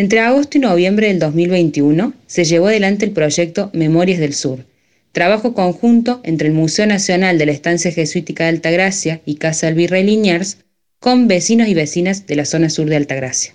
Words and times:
Entre 0.00 0.20
agosto 0.20 0.56
y 0.56 0.62
noviembre 0.62 1.08
del 1.08 1.18
2021 1.18 2.14
se 2.26 2.44
llevó 2.44 2.68
adelante 2.68 3.04
el 3.04 3.10
proyecto 3.10 3.68
Memorias 3.74 4.18
del 4.18 4.32
Sur, 4.32 4.64
trabajo 5.12 5.52
conjunto 5.52 6.22
entre 6.24 6.48
el 6.48 6.54
Museo 6.54 6.86
Nacional 6.86 7.36
de 7.36 7.44
la 7.44 7.52
Estancia 7.52 7.92
Jesuítica 7.92 8.44
de 8.44 8.48
Altagracia 8.48 9.20
y 9.26 9.34
Casa 9.34 9.66
del 9.66 9.74
Virrey 9.74 10.02
Liniers 10.02 10.56
con 11.00 11.28
vecinos 11.28 11.68
y 11.68 11.74
vecinas 11.74 12.26
de 12.26 12.34
la 12.34 12.46
zona 12.46 12.70
sur 12.70 12.88
de 12.88 12.96
Altagracia. 12.96 13.54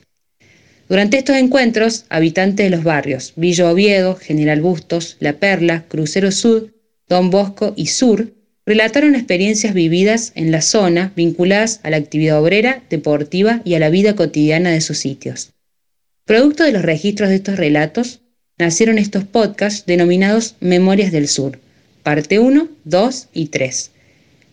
Durante 0.88 1.18
estos 1.18 1.36
encuentros, 1.36 2.06
habitantes 2.10 2.64
de 2.64 2.70
los 2.70 2.84
barrios 2.84 3.34
Villa 3.36 3.72
Oviedo, 3.72 4.16
General 4.16 4.62
Bustos, 4.62 5.18
La 5.20 5.40
Perla, 5.40 5.86
Crucero 5.88 6.32
Sur, 6.32 6.76
Don 7.10 7.32
Bosco 7.32 7.74
y 7.76 7.88
Sur 7.88 8.34
relataron 8.68 9.16
experiencias 9.16 9.74
vividas 9.74 10.32
en 10.36 10.52
la 10.52 10.62
zona 10.62 11.12
vinculadas 11.16 11.80
a 11.82 11.90
la 11.90 11.98
actividad 11.98 12.40
obrera, 12.40 12.84
deportiva 12.92 13.64
y 13.66 13.74
a 13.74 13.80
la 13.80 13.90
vida 13.90 14.16
cotidiana 14.16 14.70
de 14.70 14.82
sus 14.82 15.00
sitios. 15.00 15.55
Producto 16.26 16.64
de 16.64 16.72
los 16.72 16.82
registros 16.82 17.30
de 17.30 17.36
estos 17.36 17.56
relatos, 17.56 18.22
nacieron 18.58 18.98
estos 18.98 19.26
podcasts 19.26 19.86
denominados 19.86 20.56
Memorias 20.60 21.12
del 21.12 21.28
Sur, 21.28 21.60
parte 22.02 22.40
1, 22.40 22.68
2 22.84 23.28
y 23.32 23.50
3. 23.50 23.92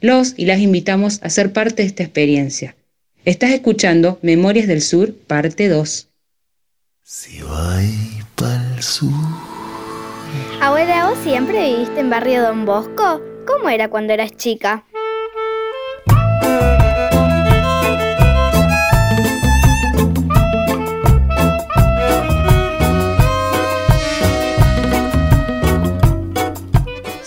Los 0.03 0.35
y 0.37 0.45
las 0.45 0.61
invitamos 0.61 1.19
a 1.23 1.31
ser 1.31 1.55
parte 1.55 1.83
de 1.83 1.89
esta 1.89 2.03
experiencia. 2.03 2.77
Estás 3.25 3.53
escuchando 3.53 4.19
Memorias 4.21 4.67
del 4.67 4.83
Sur, 4.83 5.15
parte 5.15 5.69
2. 5.69 6.09
Si 7.03 7.41
pa'l 8.37 8.83
sur. 8.83 9.11
Abuela, 10.61 11.09
¿vos 11.09 11.19
siempre 11.25 11.73
viviste 11.73 12.01
en 12.01 12.11
barrio 12.11 12.43
Don 12.43 12.67
Bosco? 12.67 13.23
¿Cómo 13.47 13.71
era 13.71 13.89
cuando 13.89 14.13
eras 14.13 14.37
chica? 14.37 14.85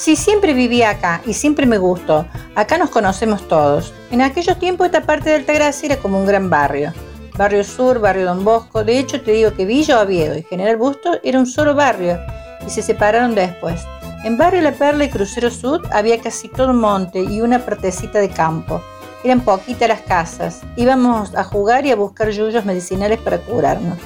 Sí, 0.06 0.16
siempre 0.16 0.54
viví 0.54 0.84
acá 0.84 1.20
y 1.26 1.34
siempre 1.34 1.66
me 1.66 1.80
gustó. 1.80 2.28
Acá 2.54 2.78
nos 2.78 2.92
conocemos 2.92 3.48
todos. 3.48 3.92
En 4.12 4.22
aquellos 4.22 4.60
tiempos 4.60 4.86
esta 4.86 5.02
parte 5.02 5.32
de 5.32 5.38
Altagracia 5.38 5.88
era 5.88 5.98
como 5.98 6.20
un 6.20 6.28
gran 6.28 6.48
barrio. 6.48 6.94
Barrio 7.36 7.64
Sur, 7.64 7.98
Barrio 7.98 8.26
Don 8.26 8.46
Bosco. 8.46 8.84
De 8.84 9.00
hecho, 9.00 9.20
te 9.22 9.32
digo 9.32 9.56
que 9.56 9.66
Villa 9.66 10.00
Oviedo 10.00 10.38
y 10.38 10.44
General 10.44 10.78
Busto 10.78 11.14
era 11.24 11.40
un 11.40 11.48
solo 11.48 11.74
barrio 11.74 12.20
y 12.68 12.70
se 12.70 12.84
separaron 12.84 13.34
después. 13.34 13.82
En 14.24 14.38
Barrio 14.38 14.62
La 14.62 14.74
Perla 14.74 15.06
y 15.06 15.10
Crucero 15.10 15.50
Sud 15.50 15.82
había 15.92 16.22
casi 16.22 16.50
todo 16.50 16.70
un 16.70 16.82
monte 16.82 17.24
y 17.24 17.42
una 17.42 17.66
partecita 17.66 18.20
de 18.20 18.30
campo. 18.30 18.84
Eran 19.24 19.42
poquitas 19.42 19.90
las 19.90 20.02
casas. 20.02 20.62
Íbamos 20.76 21.34
a 21.34 21.44
jugar 21.44 21.84
y 21.88 21.92
a 21.92 21.96
buscar 21.96 22.30
yuyos 22.30 22.64
medicinales 22.64 23.18
para 23.18 23.40
curarnos. 23.40 23.98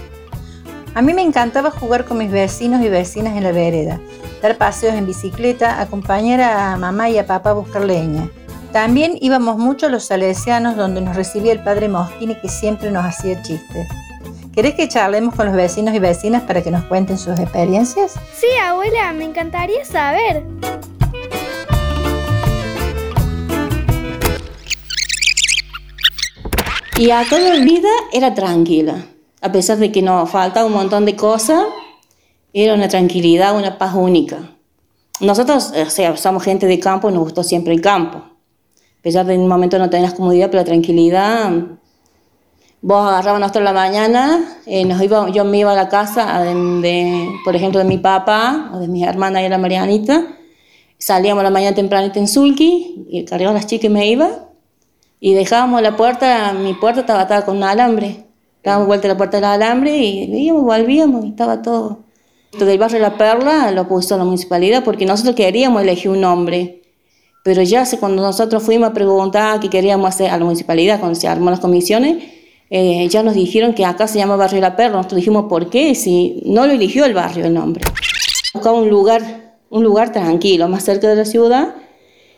A 1.00 1.02
mí 1.02 1.14
me 1.14 1.22
encantaba 1.22 1.72
jugar 1.72 2.04
con 2.04 2.18
mis 2.18 2.30
vecinos 2.30 2.82
y 2.82 2.90
vecinas 2.90 3.38
en 3.38 3.44
la 3.44 3.54
vereda, 3.54 4.02
dar 4.42 4.58
paseos 4.58 4.96
en 4.96 5.06
bicicleta, 5.06 5.80
acompañar 5.80 6.42
a 6.42 6.76
mamá 6.76 7.10
y 7.10 7.18
a 7.18 7.26
papá 7.26 7.52
a 7.52 7.54
buscar 7.54 7.86
leña. 7.86 8.30
También 8.74 9.18
íbamos 9.22 9.58
mucho 9.58 9.86
a 9.86 9.90
los 9.90 10.04
salesianos 10.04 10.76
donde 10.76 11.00
nos 11.00 11.16
recibía 11.16 11.54
el 11.54 11.64
padre 11.64 11.88
Moschini 11.88 12.36
que 12.36 12.50
siempre 12.50 12.92
nos 12.92 13.06
hacía 13.06 13.42
chistes. 13.42 13.88
¿Querés 14.54 14.76
que 14.76 14.90
charlemos 14.90 15.36
con 15.36 15.46
los 15.46 15.56
vecinos 15.56 15.96
y 15.96 16.00
vecinas 16.00 16.44
para 16.44 16.62
que 16.62 16.70
nos 16.70 16.84
cuenten 16.84 17.18
sus 17.18 17.40
experiencias? 17.40 18.16
Sí, 18.36 18.48
abuela, 18.62 19.14
me 19.14 19.24
encantaría 19.24 19.86
saber. 19.86 20.44
Y 26.98 27.12
a 27.12 27.24
toda 27.30 27.56
la 27.56 27.64
vida 27.64 27.88
era 28.12 28.34
tranquila. 28.34 29.06
A 29.42 29.52
pesar 29.52 29.78
de 29.78 29.92
que 29.92 30.02
nos 30.02 30.30
faltaba 30.30 30.66
un 30.66 30.74
montón 30.74 31.06
de 31.06 31.16
cosas, 31.16 31.64
era 32.54 32.74
una 32.74 32.88
tranquilidad, 32.88 33.56
una 33.56 33.78
paz 33.78 33.94
única. 33.96 34.38
Nosotros, 35.20 35.72
o 35.76 35.90
sea, 35.90 36.16
somos 36.18 36.44
gente 36.44 36.66
de 36.66 36.80
campo, 36.80 37.12
nos 37.12 37.24
gustó 37.24 37.44
siempre 37.44 37.74
el 37.74 37.82
campo 37.82 38.24
a 39.00 39.02
pesar 39.02 39.26
de 39.26 39.34
en 39.34 39.42
un 39.42 39.48
momento 39.48 39.80
no 39.80 39.90
tenías 39.90 40.14
comodidad, 40.14 40.48
pero 40.52 40.62
la 40.62 40.66
tranquilidad. 40.66 41.52
Vos 42.82 43.08
agarrabas 43.08 43.40
nosotros 43.40 43.64
la 43.64 43.72
mañana, 43.72 44.60
eh, 44.66 44.84
nos 44.84 45.02
iba, 45.02 45.30
yo 45.30 45.46
me 45.46 45.60
iba 45.60 45.72
a 45.72 45.76
la 45.76 45.88
casa, 45.88 46.42
de, 46.44 47.30
por 47.46 47.56
ejemplo, 47.56 47.80
de 47.80 47.86
mi 47.86 47.98
papá 47.98 48.72
o 48.74 48.80
de 48.80 48.90
mi 48.90 49.06
hermana 49.06 49.42
y 49.42 49.48
la 49.48 49.58
Marianita. 49.58 50.28
Salíamos 50.98 51.44
la 51.46 51.50
mañana 51.50 51.74
tempranito 51.74 52.20
en 52.20 52.28
Sulki, 52.28 53.06
y 53.10 53.24
cargaba 53.24 53.54
las 53.54 53.68
chicas 53.68 53.86
y 53.86 53.90
me 53.90 54.06
iba. 54.06 54.50
Y 55.22 55.34
dejábamos 55.34 55.82
la 55.82 55.96
puerta, 55.96 56.52
mi 56.52 56.74
puerta 56.74 57.02
estaba 57.02 57.22
atada 57.22 57.46
con 57.46 57.56
un 57.56 57.64
alambre. 57.64 58.26
Dábamos 58.64 58.88
vuelta 58.88 59.08
a 59.08 59.12
la 59.12 59.18
puerta 59.18 59.38
del 59.38 59.46
alambre 59.46 59.98
y 59.98 60.24
íbamos, 60.46 60.64
volvíamos 60.64 61.26
y 61.26 61.30
estaba 61.30 61.62
todo. 61.62 62.00
Esto 62.52 62.66
del 62.66 62.80
barrio 62.80 63.00
La 63.00 63.18
Perla 63.18 63.72
lo 63.72 63.88
puso 63.88 64.18
la 64.18 64.24
municipalidad 64.24 64.84
porque 64.84 65.06
nosotros 65.06 65.36
queríamos 65.36 65.82
elegir 65.82 66.12
un 66.12 66.22
nombre 66.22 66.80
pero 67.44 67.64
ya 67.64 67.84
cuando 68.00 68.22
nosotros 68.22 68.62
fuimos 68.64 68.90
a 68.90 68.94
preguntar 68.94 69.60
qué 69.60 69.70
queríamos 69.70 70.10
hacer 70.10 70.30
a 70.30 70.38
la 70.38 70.44
municipalidad, 70.44 71.00
cuando 71.00 71.20
se 71.20 71.28
armó 71.28 71.50
las 71.50 71.60
comisiones, 71.60 72.24
eh, 72.70 73.08
ya 73.10 73.24
nos 73.24 73.34
dijeron 73.34 73.74
que 73.74 73.86
acá 73.86 74.08
se 74.08 74.20
llama 74.20 74.36
Barrio 74.36 74.62
La 74.62 74.76
Perla. 74.76 74.98
Nosotros 74.98 75.18
dijimos, 75.18 75.46
¿por 75.46 75.70
qué? 75.70 75.96
Si 75.96 76.42
no 76.46 76.68
lo 76.68 76.74
eligió 76.74 77.06
el 77.06 77.14
barrio 77.14 77.46
el 77.46 77.54
nombre. 77.54 77.84
Buscaba 78.54 78.78
un 78.78 78.90
lugar, 78.90 79.56
un 79.70 79.84
lugar 79.84 80.12
tranquilo, 80.12 80.68
más 80.68 80.84
cerca 80.84 81.08
de 81.08 81.16
la 81.16 81.26
ciudad. 81.26 81.76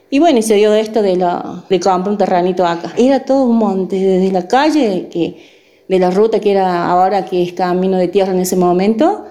Y 0.10 0.20
bueno, 0.20 0.40
y 0.40 0.44
se 0.44 0.56
dio 0.56 0.74
esto 0.74 1.02
de, 1.02 1.16
la, 1.16 1.64
de 1.68 1.80
comprar 1.80 2.10
un 2.10 2.18
terranito 2.18 2.66
acá. 2.66 2.94
Era 2.98 3.26
todo 3.26 3.46
un 3.46 3.58
monte, 3.58 3.96
desde 3.96 4.32
la 4.32 4.48
calle, 4.48 5.10
que, 5.12 5.61
de 5.88 6.00
la 6.00 6.12
ruta 6.12 6.40
que 6.40 6.52
era 6.52 6.90
ahora, 6.90 7.26
que 7.26 7.44
es 7.44 7.54
camino 7.54 7.98
de 7.98 8.08
tierra 8.08 8.32
en 8.32 8.40
ese 8.40 8.56
momento, 8.56 9.26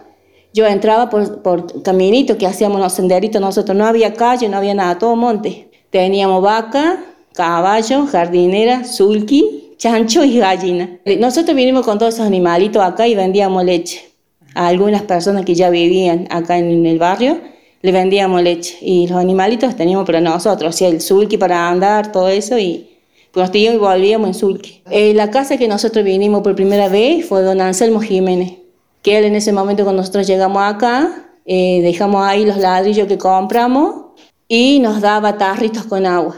yo 0.52 0.66
entraba 0.66 1.08
por, 1.10 1.42
por 1.42 1.82
caminito 1.82 2.36
que 2.36 2.46
hacíamos 2.46 2.80
los 2.80 2.92
senderitos, 2.92 3.40
nosotros 3.40 3.76
no 3.76 3.86
había 3.86 4.14
calle, 4.14 4.48
no 4.48 4.56
había 4.56 4.74
nada, 4.74 4.98
todo 4.98 5.16
monte. 5.16 5.70
Teníamos 5.90 6.42
vaca, 6.42 7.04
caballo, 7.32 8.06
jardinera, 8.06 8.84
sulky, 8.84 9.74
chancho 9.76 10.24
y 10.24 10.38
gallina. 10.38 10.98
Nosotros 11.18 11.56
vinimos 11.56 11.86
con 11.86 11.98
todos 11.98 12.14
esos 12.14 12.26
animalitos 12.26 12.82
acá 12.82 13.06
y 13.06 13.14
vendíamos 13.14 13.64
leche. 13.64 14.10
A 14.54 14.66
algunas 14.66 15.02
personas 15.02 15.44
que 15.44 15.54
ya 15.54 15.70
vivían 15.70 16.26
acá 16.30 16.58
en 16.58 16.84
el 16.84 16.98
barrio, 16.98 17.40
le 17.82 17.92
vendíamos 17.92 18.42
leche. 18.42 18.76
Y 18.80 19.06
los 19.06 19.18
animalitos 19.18 19.76
teníamos 19.76 20.04
para 20.04 20.20
nosotros, 20.20 20.80
o 20.82 20.86
el 20.86 21.00
sulky 21.00 21.38
para 21.38 21.68
andar, 21.68 22.12
todo 22.12 22.28
eso, 22.28 22.58
y 22.58 22.89
pues 23.32 23.50
y 23.54 23.76
volvíamos 23.76 24.28
en 24.28 24.34
sulky. 24.34 24.82
Eh, 24.90 25.14
la 25.14 25.30
casa 25.30 25.56
que 25.56 25.68
nosotros 25.68 26.04
vinimos 26.04 26.42
por 26.42 26.54
primera 26.54 26.88
vez 26.88 27.26
fue 27.26 27.42
don 27.42 27.60
Anselmo 27.60 28.00
Jiménez 28.00 28.60
que 29.02 29.18
él 29.18 29.24
en 29.24 29.36
ese 29.36 29.52
momento 29.52 29.84
cuando 29.84 30.02
nosotros 30.02 30.26
llegamos 30.26 30.62
acá, 30.62 31.30
eh, 31.46 31.80
dejamos 31.82 32.22
ahí 32.26 32.44
los 32.44 32.58
ladrillos 32.58 33.08
que 33.08 33.18
compramos 33.18 34.06
y 34.48 34.78
nos 34.80 35.00
daba 35.00 35.38
tarritos 35.38 35.84
con 35.84 36.06
agua. 36.06 36.36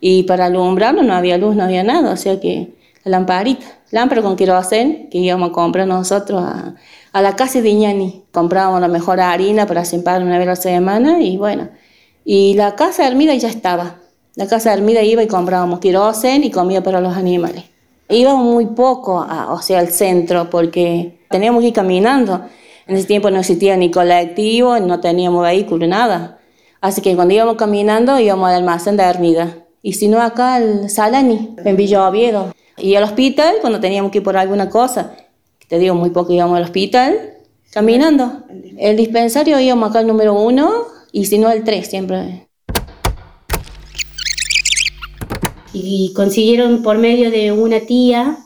Y 0.00 0.22
para 0.24 0.46
alumbrarlo 0.46 1.02
no 1.02 1.14
había 1.14 1.36
luz, 1.36 1.56
no 1.56 1.64
había 1.64 1.82
nada, 1.82 2.12
o 2.12 2.16
sea 2.16 2.40
que 2.40 2.74
la 3.04 3.12
lamparita, 3.12 3.66
lámpara 3.90 4.22
con 4.22 4.36
querosén 4.36 5.08
que 5.10 5.18
íbamos 5.18 5.50
a 5.50 5.52
comprar 5.52 5.86
nosotros 5.86 6.42
a, 6.42 6.76
a 7.12 7.22
la 7.22 7.36
casa 7.36 7.60
de 7.60 7.70
Iñani. 7.70 8.24
Comprábamos 8.32 8.80
la 8.80 8.88
mejor 8.88 9.20
harina 9.20 9.66
para 9.66 9.84
sembrar 9.84 10.22
una 10.22 10.38
vez 10.38 10.46
a 10.46 10.50
la 10.50 10.56
semana 10.56 11.20
y 11.20 11.36
bueno. 11.36 11.68
Y 12.24 12.54
la 12.54 12.76
casa 12.76 13.02
de 13.02 13.08
Armida 13.08 13.34
ya 13.34 13.48
estaba. 13.48 13.96
La 14.40 14.46
casa 14.46 14.70
de 14.70 14.76
Armida 14.76 15.02
iba 15.02 15.22
y 15.22 15.26
comprábamos 15.26 15.80
querosén 15.80 16.44
y 16.44 16.50
comida 16.50 16.82
para 16.82 17.02
los 17.02 17.14
animales. 17.14 17.64
Íbamos 18.08 18.42
muy 18.42 18.64
poco, 18.68 19.20
a, 19.20 19.52
o 19.52 19.60
al 19.76 19.88
centro, 19.88 20.48
porque 20.48 21.18
teníamos 21.28 21.60
que 21.60 21.68
ir 21.68 21.74
caminando. 21.74 22.40
En 22.86 22.96
ese 22.96 23.06
tiempo 23.06 23.30
no 23.30 23.40
existía 23.40 23.76
ni 23.76 23.90
colectivo, 23.90 24.78
no 24.78 24.98
teníamos 24.98 25.42
vehículo, 25.42 25.86
nada. 25.86 26.38
Así 26.80 27.02
que 27.02 27.14
cuando 27.14 27.34
íbamos 27.34 27.56
caminando 27.56 28.18
íbamos 28.18 28.48
al 28.48 28.54
almacén 28.54 28.96
de 28.96 29.02
Hermida. 29.02 29.58
Y 29.82 29.92
si 29.92 30.08
no, 30.08 30.22
acá 30.22 30.54
al 30.54 30.88
Salani, 30.88 31.54
en 31.62 31.76
Villa 31.76 32.08
Oviedo. 32.08 32.54
Y 32.78 32.94
al 32.94 33.04
hospital, 33.04 33.56
cuando 33.60 33.78
teníamos 33.78 34.10
que 34.10 34.18
ir 34.18 34.24
por 34.24 34.38
alguna 34.38 34.70
cosa. 34.70 35.16
Te 35.68 35.78
digo, 35.78 35.94
muy 35.94 36.08
poco 36.08 36.32
íbamos 36.32 36.56
al 36.56 36.62
hospital, 36.62 37.34
caminando. 37.70 38.44
El 38.78 38.96
dispensario 38.96 39.60
íbamos 39.60 39.90
acá 39.90 39.98
al 39.98 40.06
número 40.06 40.32
uno, 40.32 40.86
y 41.12 41.26
si 41.26 41.36
no, 41.36 41.48
al 41.48 41.62
tres 41.62 41.88
siempre. 41.88 42.48
Y 45.72 46.12
consiguieron 46.14 46.82
por 46.82 46.98
medio 46.98 47.30
de 47.30 47.52
una 47.52 47.80
tía, 47.80 48.38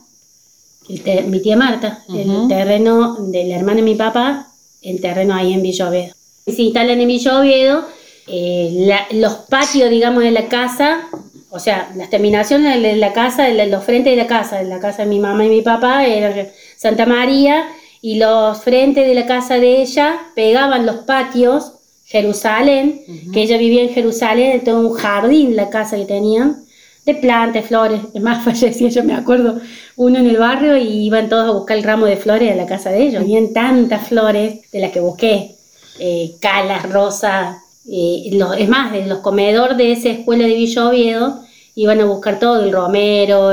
mi 0.87 1.39
tía 1.41 1.57
Marta, 1.57 2.03
el 2.09 2.47
terreno 2.47 3.15
de 3.19 3.45
la 3.45 3.55
hermana 3.55 3.77
de 3.77 3.81
mi 3.81 3.95
papá, 3.95 4.47
el 4.81 5.01
terreno 5.01 5.33
ahí 5.33 5.53
en 5.53 5.63
Villoviedo. 5.63 6.13
Se 6.45 6.61
instalan 6.61 7.01
en 7.01 7.07
Villoviedo, 7.07 7.85
eh, 8.27 9.07
los 9.11 9.33
patios, 9.49 9.89
digamos, 9.89 10.23
de 10.23 10.31
la 10.31 10.47
casa, 10.47 11.07
o 11.49 11.59
sea, 11.59 11.91
las 11.95 12.09
terminaciones 12.09 12.81
de 12.81 12.95
la 12.97 13.13
casa, 13.13 13.49
los 13.49 13.83
frentes 13.83 14.11
de 14.11 14.17
la 14.17 14.27
casa, 14.27 14.57
de 14.57 14.65
la 14.65 14.79
casa 14.79 15.03
de 15.03 15.09
mi 15.09 15.19
mamá 15.19 15.45
y 15.45 15.49
mi 15.49 15.61
papá, 15.61 16.05
era 16.05 16.47
Santa 16.77 17.05
María, 17.05 17.65
y 18.01 18.19
los 18.19 18.61
frentes 18.61 19.07
de 19.07 19.15
la 19.15 19.25
casa 19.25 19.57
de 19.57 19.81
ella 19.81 20.19
pegaban 20.35 20.85
los 20.85 20.97
patios, 20.97 21.71
Jerusalén, 22.05 23.01
que 23.33 23.41
ella 23.41 23.57
vivía 23.57 23.81
en 23.81 23.89
Jerusalén, 23.89 24.63
todo 24.63 24.87
un 24.87 24.93
jardín 24.93 25.55
la 25.55 25.69
casa 25.71 25.97
que 25.97 26.05
tenían, 26.05 26.64
de 27.05 27.15
plantas, 27.15 27.65
flores. 27.65 28.01
Es 28.13 28.21
más, 28.21 28.43
fallecía, 28.45 28.89
yo 28.89 29.03
me 29.03 29.13
acuerdo, 29.13 29.59
uno 29.95 30.19
en 30.19 30.27
el 30.27 30.37
barrio 30.37 30.77
y 30.77 31.05
iban 31.05 31.29
todos 31.29 31.47
a 31.47 31.51
buscar 31.51 31.77
el 31.77 31.83
ramo 31.83 32.05
de 32.05 32.17
flores 32.17 32.51
a 32.51 32.55
la 32.55 32.65
casa 32.65 32.89
de 32.89 33.03
ellos. 33.03 33.21
Habían 33.21 33.53
tantas 33.53 34.07
flores 34.07 34.69
de 34.71 34.79
las 34.79 34.91
que 34.91 34.99
busqué, 34.99 35.55
eh, 35.99 36.35
calas, 36.39 36.89
rosas. 36.89 37.57
Eh, 37.89 38.31
es 38.57 38.69
más, 38.69 38.93
en 38.95 39.07
los 39.07 39.19
comedores 39.19 39.77
de 39.77 39.91
esa 39.91 40.09
escuela 40.09 40.45
de 40.45 40.55
Villa 40.55 40.87
Oviedo 40.87 41.41
iban 41.75 41.99
a 42.01 42.05
buscar 42.05 42.39
todo, 42.39 42.63
el 42.63 42.71
romero, 42.71 43.51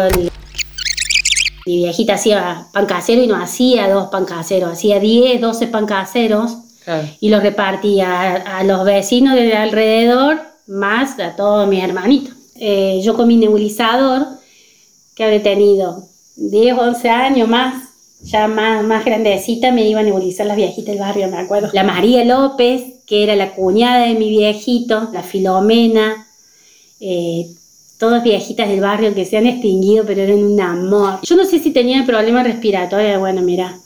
mi 1.67 1.77
viejita 1.77 2.15
hacía 2.15 2.67
pan 2.73 2.87
casero 2.87 3.23
y 3.23 3.27
no 3.27 3.37
hacía 3.37 3.89
dos 3.89 4.09
pan 4.09 4.25
caseros, 4.25 4.73
hacía 4.73 4.99
10, 4.99 5.41
12 5.41 5.67
pan 5.69 5.87
caseros 5.87 6.59
y 7.21 7.29
los 7.29 7.43
repartía 7.43 8.35
a, 8.35 8.65
los 8.65 8.85
vecinos 8.85 9.35
de 9.35 9.55
alrededor 9.55 10.41
más 10.67 11.19
a 11.21 11.37
todos 11.37 11.69
mis 11.69 11.83
hermanitos. 11.83 12.35
Eh, 12.65 13.01
yo 13.03 13.15
con 13.15 13.27
mi 13.27 13.37
nebulizador, 13.37 14.25
que 15.17 15.25
habré 15.25 15.41
tenido 15.41 16.07
10, 16.37 16.79
11 16.79 17.11
años 17.11 17.49
más, 17.49 17.89
ya 18.23 18.47
más, 18.47 18.85
más 18.85 19.05
grandecita, 19.05 19.73
me 19.73 19.89
iba 19.89 19.99
a 19.99 20.05
nebulizar 20.05 20.47
las 20.47 20.57
viejitas 20.57 20.93
del 20.95 21.01
barrio, 21.01 21.27
me 21.29 21.39
acuerdo. 21.39 21.71
La 21.73 21.83
María 21.83 22.25
López, 22.25 22.85
que 23.05 23.25
era 23.25 23.35
la 23.35 23.57
cuñada 23.57 24.07
de 24.07 24.15
mi 24.15 24.31
viejito, 24.31 25.09
la 25.13 25.25
Filomena, 25.25 26.29
eh, 27.01 27.49
todas 27.99 28.23
viejitas 28.23 28.69
del 28.69 28.81
barrio 28.81 29.13
que 29.13 29.25
se 29.25 29.39
han 29.39 29.47
extinguido, 29.49 30.05
pero 30.07 30.23
eran 30.23 30.45
un 30.45 30.61
amor. 30.61 31.19
Yo 31.25 31.35
no 31.35 31.45
sé 31.45 31.59
si 31.59 31.73
tenía 31.73 32.07
problemas 32.07 32.47
respiratorios, 32.47 33.19
bueno, 33.19 33.43
mira, 33.43 33.77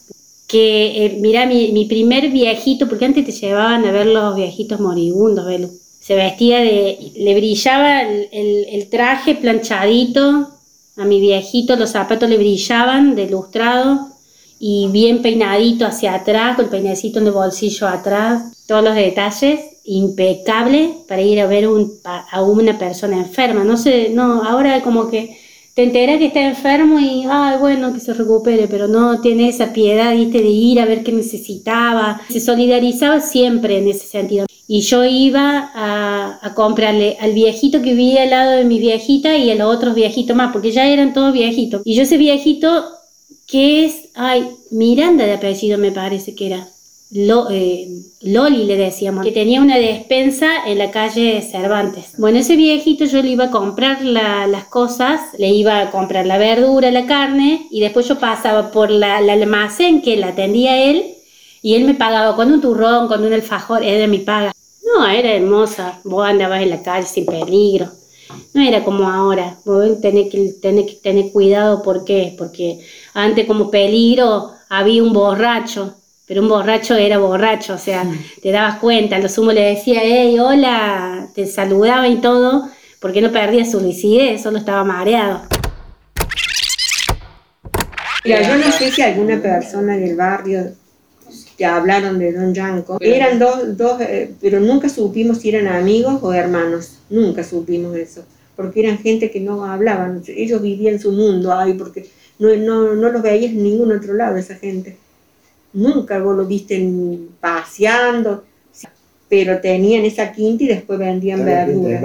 que 0.46 1.06
eh, 1.06 1.19
mira 1.19 1.46
mi, 1.46 1.73
mi, 1.73 1.87
primer 1.87 2.28
viejito, 2.28 2.90
porque 2.90 3.06
antes 3.06 3.25
te 3.25 3.32
llevaban 3.32 3.87
a 3.87 3.90
ver 3.90 4.05
los 4.05 4.37
viejitos 4.37 4.81
moribundos, 4.81 5.46
Belu 5.46 5.70
se 6.06 6.14
vestía 6.14 6.61
de, 6.61 7.11
le 7.17 7.35
brillaba 7.35 8.03
el, 8.03 8.88
traje 8.93 9.35
planchadito, 9.35 10.50
a 10.97 11.05
mi 11.05 11.20
viejito 11.20 11.75
los 11.75 11.91
zapatos 11.91 12.31
le 12.31 12.38
brillaban 12.38 13.17
de 13.17 13.29
lustrado 13.29 14.11
y 14.61 14.87
bien 14.93 15.20
peinadito 15.20 15.85
hacia 15.85 16.14
atrás, 16.14 16.55
con 16.55 16.67
el 16.67 16.70
peinecito 16.70 17.19
en 17.19 17.26
el 17.26 17.32
bolsillo 17.32 17.88
atrás, 17.88 18.53
todos 18.69 18.85
los 18.85 18.94
detalles, 18.94 19.58
impecable 19.82 20.94
para 21.08 21.23
ir 21.23 21.41
a 21.41 21.49
ver 21.49 21.69
a 22.05 22.41
una 22.41 22.79
persona 22.79 23.17
enferma. 23.17 23.64
No 23.64 23.76
sé, 23.76 24.11
no, 24.11 24.44
ahora 24.44 24.82
como 24.82 25.11
que 25.11 25.37
te 25.75 25.82
enteras 25.82 26.19
que 26.19 26.26
está 26.26 26.41
enfermo 26.41 27.00
y, 27.00 27.25
ay, 27.29 27.59
bueno, 27.59 27.93
que 27.93 27.99
se 27.99 28.14
recupere, 28.14 28.69
pero 28.69 28.87
no 28.87 29.20
tiene 29.20 29.49
esa 29.49 29.73
piedad, 29.73 30.14
viste, 30.14 30.38
de 30.38 30.50
ir 30.50 30.79
a 30.79 30.87
ver 30.87 31.02
qué 31.02 31.11
necesitaba. 31.11 32.20
Se 32.31 32.38
solidarizaba 32.38 33.20
siempre 33.20 33.79
en 33.79 33.88
ese 33.88 34.06
sentido. 34.06 34.45
Y 34.68 34.80
yo 34.80 35.04
iba 35.04 35.70
a, 35.74 36.52
comprarle 36.54 37.16
al 37.20 37.32
viejito 37.32 37.82
que 37.82 37.94
vivía 37.94 38.22
al 38.22 38.30
lado 38.30 38.52
de 38.52 38.64
mi 38.64 38.78
viejita 38.78 39.36
y 39.36 39.50
a 39.50 39.54
los 39.54 39.74
otros 39.74 39.94
viejitos 39.94 40.36
más, 40.36 40.52
porque 40.52 40.72
ya 40.72 40.88
eran 40.88 41.12
todos 41.12 41.32
viejitos. 41.32 41.82
Y 41.84 41.94
yo 41.94 42.02
ese 42.02 42.16
viejito, 42.16 42.84
que 43.46 43.84
es, 43.84 44.08
ay, 44.14 44.48
Miranda 44.70 45.24
de 45.24 45.34
apellido 45.34 45.78
me 45.78 45.92
parece 45.92 46.34
que 46.34 46.46
era. 46.46 46.68
Eh, 47.50 47.88
Loli 48.22 48.64
le 48.64 48.76
decíamos, 48.76 49.24
que 49.24 49.30
tenía 49.30 49.60
una 49.60 49.78
despensa 49.78 50.66
en 50.66 50.78
la 50.78 50.90
calle 50.90 51.40
Cervantes. 51.40 52.14
Bueno, 52.18 52.38
ese 52.38 52.56
viejito 52.56 53.04
yo 53.04 53.22
le 53.22 53.30
iba 53.30 53.44
a 53.44 53.50
comprar 53.52 54.02
las 54.02 54.64
cosas, 54.64 55.20
le 55.38 55.48
iba 55.50 55.80
a 55.80 55.90
comprar 55.92 56.26
la 56.26 56.36
verdura, 56.36 56.90
la 56.90 57.06
carne, 57.06 57.68
y 57.70 57.80
después 57.80 58.08
yo 58.08 58.18
pasaba 58.18 58.72
por 58.72 58.90
la, 58.90 59.20
la 59.20 59.34
almacén 59.34 60.02
que 60.02 60.16
la 60.16 60.28
atendía 60.28 60.90
él, 60.90 61.15
y 61.66 61.74
él 61.74 61.84
me 61.84 61.94
pagaba 61.94 62.36
con 62.36 62.52
un 62.52 62.60
turrón, 62.60 63.08
con 63.08 63.24
un 63.24 63.32
alfajor, 63.32 63.82
era 63.82 64.06
mi 64.06 64.20
paga. 64.20 64.52
No, 64.84 65.04
era 65.04 65.32
hermosa. 65.32 65.98
Vos 66.04 66.24
andabas 66.24 66.62
en 66.62 66.70
la 66.70 66.80
calle 66.80 67.08
sin 67.08 67.26
peligro. 67.26 67.88
No 68.54 68.62
era 68.62 68.84
como 68.84 69.10
ahora. 69.10 69.56
Vos 69.64 70.00
tenés 70.00 70.30
que, 70.30 70.54
tenés 70.62 70.86
que 70.86 70.94
tener 71.02 71.32
cuidado. 71.32 71.82
¿Por 71.82 72.04
qué? 72.04 72.36
Porque 72.38 72.78
antes 73.14 73.46
como 73.46 73.68
peligro 73.68 74.52
había 74.68 75.02
un 75.02 75.12
borracho. 75.12 75.96
Pero 76.24 76.42
un 76.42 76.48
borracho 76.48 76.94
era 76.94 77.18
borracho. 77.18 77.74
O 77.74 77.78
sea, 77.78 78.04
te 78.40 78.52
dabas 78.52 78.78
cuenta. 78.78 79.18
Lo 79.18 79.28
sumo 79.28 79.50
le 79.50 79.62
decía, 79.62 80.02
hey, 80.04 80.38
hola. 80.38 81.30
Te 81.34 81.48
saludaba 81.48 82.06
y 82.06 82.20
todo. 82.20 82.68
Porque 83.00 83.20
no 83.20 83.32
perdía 83.32 83.64
su 83.64 83.80
lucidez. 83.80 84.40
Solo 84.40 84.58
estaba 84.58 84.84
mareado. 84.84 85.42
Mira, 88.24 88.42
yo 88.42 88.56
no 88.56 88.70
sé 88.70 88.92
si 88.92 89.02
alguna 89.02 89.42
persona 89.42 89.96
del 89.96 90.14
barrio 90.14 90.76
que 91.56 91.64
hablaron 91.64 92.19
de 92.19 92.32
Don 92.32 92.53
Yanko. 92.55 92.99
Eran 93.00 93.38
dos, 93.38 93.76
dos 93.76 94.00
eh, 94.00 94.32
pero 94.41 94.61
nunca 94.61 94.88
supimos 94.88 95.38
si 95.38 95.49
eran 95.49 95.69
amigos 95.69 96.19
o 96.23 96.32
hermanos, 96.32 96.99
nunca 97.08 97.43
supimos 97.43 97.97
eso, 97.97 98.25
porque 98.55 98.81
eran 98.81 98.99
gente 98.99 99.31
que 99.31 99.41
no 99.41 99.64
hablaban, 99.64 100.23
ellos 100.26 100.61
vivían 100.61 101.00
su 101.00 101.12
mundo 101.12 101.53
ahí, 101.53 101.73
porque 101.75 102.06
no, 102.38 102.55
no, 102.56 102.94
no 102.94 103.11
los 103.11 103.23
veías 103.23 103.53
en 103.53 103.62
ningún 103.62 103.93
otro 103.93 104.14
lado 104.14 104.37
esa 104.37 104.55
gente. 104.55 104.97
Nunca 105.73 106.19
vos 106.20 106.37
lo 106.37 106.47
viste 106.47 106.79
paseando, 107.41 108.44
pero 109.29 109.61
tenían 109.61 110.05
esa 110.05 110.32
quinta 110.32 110.64
y 110.64 110.69
después 110.69 110.99
vendían 110.99 111.44
verduras. 111.44 112.02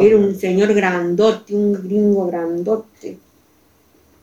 Era 0.00 0.16
un 0.16 0.34
señor 0.34 0.74
grandote, 0.74 1.54
un 1.54 1.72
gringo 1.72 2.26
grandote. 2.26 3.18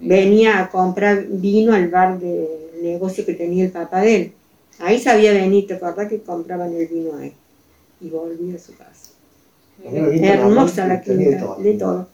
Venía 0.05 0.59
a 0.59 0.69
comprar 0.69 1.25
vino 1.27 1.73
al 1.73 1.89
bar 1.89 2.19
de 2.19 2.47
negocio 2.81 3.25
que 3.25 3.33
tenía 3.33 3.65
el 3.65 3.71
papá 3.71 4.01
de 4.01 4.15
él. 4.15 4.33
Ahí 4.79 4.99
sabía 4.99 5.31
¿te 5.67 5.73
acordás 5.73 6.09
que 6.09 6.21
compraban 6.21 6.73
el 6.73 6.87
vino 6.87 7.15
ahí? 7.17 7.33
Y 8.01 8.09
volvía 8.09 8.55
a 8.55 8.59
su 8.59 8.75
casa. 8.75 9.11
Hermosa 9.83 10.87
la 10.87 11.01
quinta, 11.01 11.55
de 11.57 11.73
todo. 11.73 12.07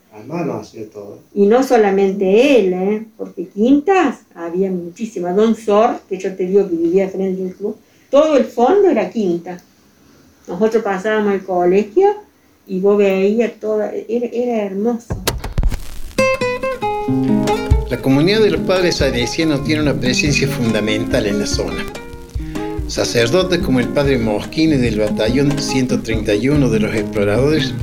hacía 0.53 0.89
todo. 0.89 1.19
Y 1.33 1.45
no 1.45 1.63
solamente 1.63 2.59
él, 2.59 2.73
¿eh? 2.73 3.05
porque 3.17 3.47
quintas 3.47 4.19
había 4.33 4.71
muchísimas. 4.71 5.35
Don 5.35 5.55
Sor, 5.55 5.99
que 6.07 6.17
yo 6.17 6.35
te 6.35 6.45
digo 6.45 6.67
que 6.67 6.75
vivía 6.75 7.09
frente 7.09 7.43
al 7.43 7.53
club, 7.53 7.75
todo 8.09 8.37
el 8.37 8.45
fondo 8.45 8.89
era 8.89 9.09
quinta. 9.09 9.61
Nosotros 10.47 10.83
pasábamos 10.83 11.33
al 11.33 11.43
colegio 11.43 12.07
y 12.65 12.79
vos 12.79 12.97
veías 12.97 13.53
toda, 13.59 13.91
era, 14.07 14.27
era 14.27 14.63
hermoso. 14.63 15.15
La 17.89 17.97
comunidad 17.97 18.41
de 18.41 18.51
los 18.51 18.61
padres 18.61 18.97
salesianos 18.97 19.63
tiene 19.63 19.81
una 19.81 19.95
presencia 19.95 20.47
fundamental 20.47 21.25
en 21.25 21.39
la 21.39 21.47
zona. 21.47 21.83
Sacerdotes 22.87 23.59
como 23.59 23.79
el 23.79 23.87
padre 23.87 24.19
Moschini 24.19 24.77
del 24.77 24.99
batallón 24.99 25.57
131 25.57 26.69
de 26.69 26.79
los 26.79 26.93
exploradores 26.93 27.73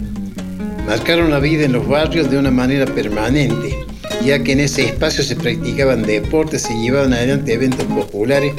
marcaron 0.87 1.33
la 1.33 1.41
vida 1.41 1.65
en 1.65 1.73
los 1.73 1.89
barrios 1.89 2.31
de 2.31 2.39
una 2.39 2.53
manera 2.53 2.87
permanente, 2.87 3.77
ya 4.25 4.41
que 4.45 4.53
en 4.53 4.61
ese 4.61 4.85
espacio 4.85 5.25
se 5.25 5.35
practicaban 5.35 6.03
deportes, 6.03 6.63
se 6.63 6.75
llevaban 6.75 7.13
adelante 7.13 7.55
eventos 7.55 7.87
populares 7.87 8.55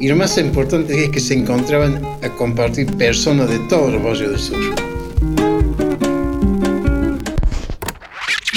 y 0.00 0.08
lo 0.08 0.16
más 0.16 0.38
importante 0.38 1.04
es 1.04 1.10
que 1.10 1.20
se 1.20 1.34
encontraban 1.34 2.02
a 2.22 2.30
compartir 2.30 2.86
personas 2.96 3.50
de 3.50 3.58
todos 3.68 3.92
los 3.92 4.02
barrios 4.02 4.30
del 4.30 4.40
sur. 4.40 4.58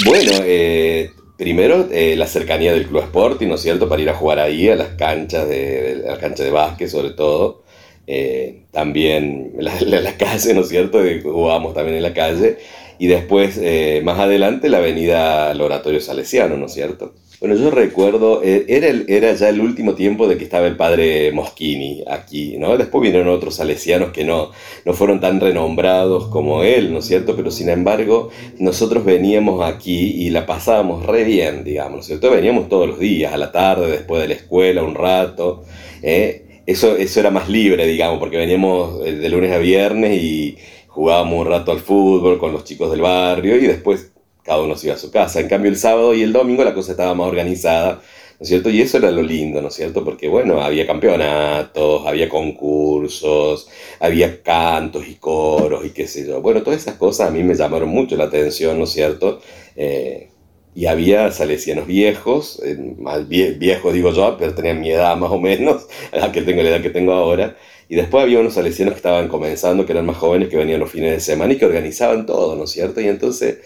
Bueno, 0.06 0.32
eh, 0.44 1.12
Primero, 1.36 1.88
eh, 1.92 2.16
la 2.16 2.26
cercanía 2.26 2.72
del 2.72 2.86
Club 2.86 3.02
Sporting, 3.02 3.48
¿no 3.48 3.56
es 3.56 3.60
cierto? 3.60 3.88
Para 3.88 4.00
ir 4.00 4.08
a 4.08 4.14
jugar 4.14 4.38
ahí, 4.38 4.68
a 4.70 4.76
las 4.76 4.90
canchas 4.90 5.46
de, 5.48 6.02
la 6.06 6.18
cancha 6.18 6.42
de 6.42 6.50
básquet 6.50 6.88
sobre 6.88 7.10
todo. 7.10 7.62
Eh, 8.06 8.62
también 8.70 9.52
la, 9.58 9.78
la, 9.80 10.16
calle, 10.16 10.54
¿no 10.54 10.62
es 10.62 10.68
cierto? 10.68 11.02
Jugábamos 11.22 11.74
también 11.74 11.96
en 11.96 12.02
la 12.02 12.14
calle. 12.14 12.56
Y 12.98 13.08
después, 13.08 13.58
eh, 13.60 14.00
más 14.02 14.18
adelante, 14.18 14.70
la 14.70 14.78
avenida 14.78 15.50
al 15.50 15.60
Oratorio 15.60 16.00
Salesiano, 16.00 16.56
¿no 16.56 16.66
es 16.66 16.72
cierto? 16.72 17.14
Bueno, 17.38 17.54
yo 17.54 17.70
recuerdo, 17.70 18.42
eh, 18.42 18.64
era, 18.66 18.88
era 19.08 19.34
ya 19.34 19.50
el 19.50 19.60
último 19.60 19.94
tiempo 19.94 20.26
de 20.26 20.38
que 20.38 20.44
estaba 20.44 20.66
el 20.66 20.76
padre 20.76 21.32
Moschini 21.32 22.02
aquí, 22.08 22.56
¿no? 22.56 22.78
Después 22.78 23.02
vinieron 23.02 23.28
otros 23.28 23.56
salesianos 23.56 24.10
que 24.10 24.24
no, 24.24 24.52
no 24.86 24.92
fueron 24.94 25.20
tan 25.20 25.38
renombrados 25.38 26.28
como 26.28 26.62
él, 26.62 26.94
¿no 26.94 27.00
es 27.00 27.04
cierto? 27.04 27.36
Pero 27.36 27.50
sin 27.50 27.68
embargo, 27.68 28.30
nosotros 28.58 29.04
veníamos 29.04 29.62
aquí 29.62 30.14
y 30.16 30.30
la 30.30 30.46
pasábamos 30.46 31.04
re 31.04 31.24
bien, 31.24 31.62
digamos, 31.62 31.92
¿no 31.92 32.00
es 32.00 32.06
cierto? 32.06 32.30
Veníamos 32.30 32.70
todos 32.70 32.88
los 32.88 32.98
días, 32.98 33.34
a 33.34 33.36
la 33.36 33.52
tarde, 33.52 33.90
después 33.90 34.22
de 34.22 34.28
la 34.28 34.34
escuela, 34.34 34.82
un 34.82 34.94
rato, 34.94 35.64
¿eh? 36.02 36.62
Eso, 36.64 36.96
eso 36.96 37.20
era 37.20 37.30
más 37.30 37.50
libre, 37.50 37.86
digamos, 37.86 38.18
porque 38.18 38.38
veníamos 38.38 39.06
eh, 39.06 39.12
de 39.12 39.28
lunes 39.28 39.52
a 39.52 39.58
viernes 39.58 40.20
y 40.22 40.56
jugábamos 40.88 41.40
un 41.40 41.46
rato 41.46 41.70
al 41.70 41.80
fútbol 41.80 42.38
con 42.38 42.52
los 42.52 42.64
chicos 42.64 42.90
del 42.90 43.02
barrio 43.02 43.56
y 43.56 43.66
después 43.66 44.15
cada 44.46 44.62
uno 44.62 44.76
se 44.76 44.86
iba 44.86 44.94
a 44.94 44.98
su 44.98 45.10
casa. 45.10 45.40
En 45.40 45.48
cambio, 45.48 45.70
el 45.70 45.76
sábado 45.76 46.14
y 46.14 46.22
el 46.22 46.32
domingo 46.32 46.64
la 46.64 46.72
cosa 46.72 46.92
estaba 46.92 47.14
más 47.14 47.26
organizada, 47.26 47.94
¿no 47.94 48.42
es 48.42 48.48
cierto? 48.48 48.70
Y 48.70 48.80
eso 48.80 48.98
era 48.98 49.10
lo 49.10 49.22
lindo, 49.22 49.60
¿no 49.60 49.68
es 49.68 49.74
cierto? 49.74 50.04
Porque, 50.04 50.28
bueno, 50.28 50.62
había 50.62 50.86
campeonatos, 50.86 52.06
había 52.06 52.28
concursos, 52.28 53.68
había 53.98 54.42
cantos 54.42 55.08
y 55.08 55.16
coros 55.16 55.84
y 55.84 55.90
qué 55.90 56.06
sé 56.06 56.26
yo. 56.26 56.40
Bueno, 56.40 56.62
todas 56.62 56.80
esas 56.80 56.94
cosas 56.94 57.28
a 57.28 57.30
mí 57.32 57.42
me 57.42 57.54
llamaron 57.54 57.88
mucho 57.88 58.16
la 58.16 58.24
atención, 58.24 58.78
¿no 58.78 58.84
es 58.84 58.90
cierto? 58.90 59.40
Eh, 59.74 60.30
y 60.76 60.86
había 60.86 61.32
salesianos 61.32 61.86
viejos, 61.86 62.60
eh, 62.62 62.76
más 62.98 63.26
viejos 63.28 63.94
digo 63.94 64.12
yo, 64.12 64.36
pero 64.38 64.54
tenían 64.54 64.80
mi 64.80 64.90
edad 64.90 65.16
más 65.16 65.30
o 65.32 65.40
menos, 65.40 65.88
a 66.12 66.30
que 66.30 66.42
tengo 66.42 66.62
la 66.62 66.68
edad 66.68 66.82
que 66.82 66.90
tengo 66.90 67.12
ahora. 67.12 67.56
Y 67.88 67.96
después 67.96 68.22
había 68.22 68.40
unos 68.40 68.54
salesianos 68.54 68.94
que 68.94 68.98
estaban 68.98 69.28
comenzando, 69.28 69.86
que 69.86 69.92
eran 69.92 70.06
más 70.06 70.18
jóvenes, 70.18 70.48
que 70.48 70.56
venían 70.56 70.80
los 70.80 70.90
fines 70.90 71.12
de 71.12 71.20
semana 71.20 71.54
y 71.54 71.56
que 71.56 71.64
organizaban 71.66 72.26
todo, 72.26 72.56
¿no 72.56 72.64
es 72.64 72.70
cierto? 72.70 73.00
Y 73.00 73.08
entonces 73.08 73.58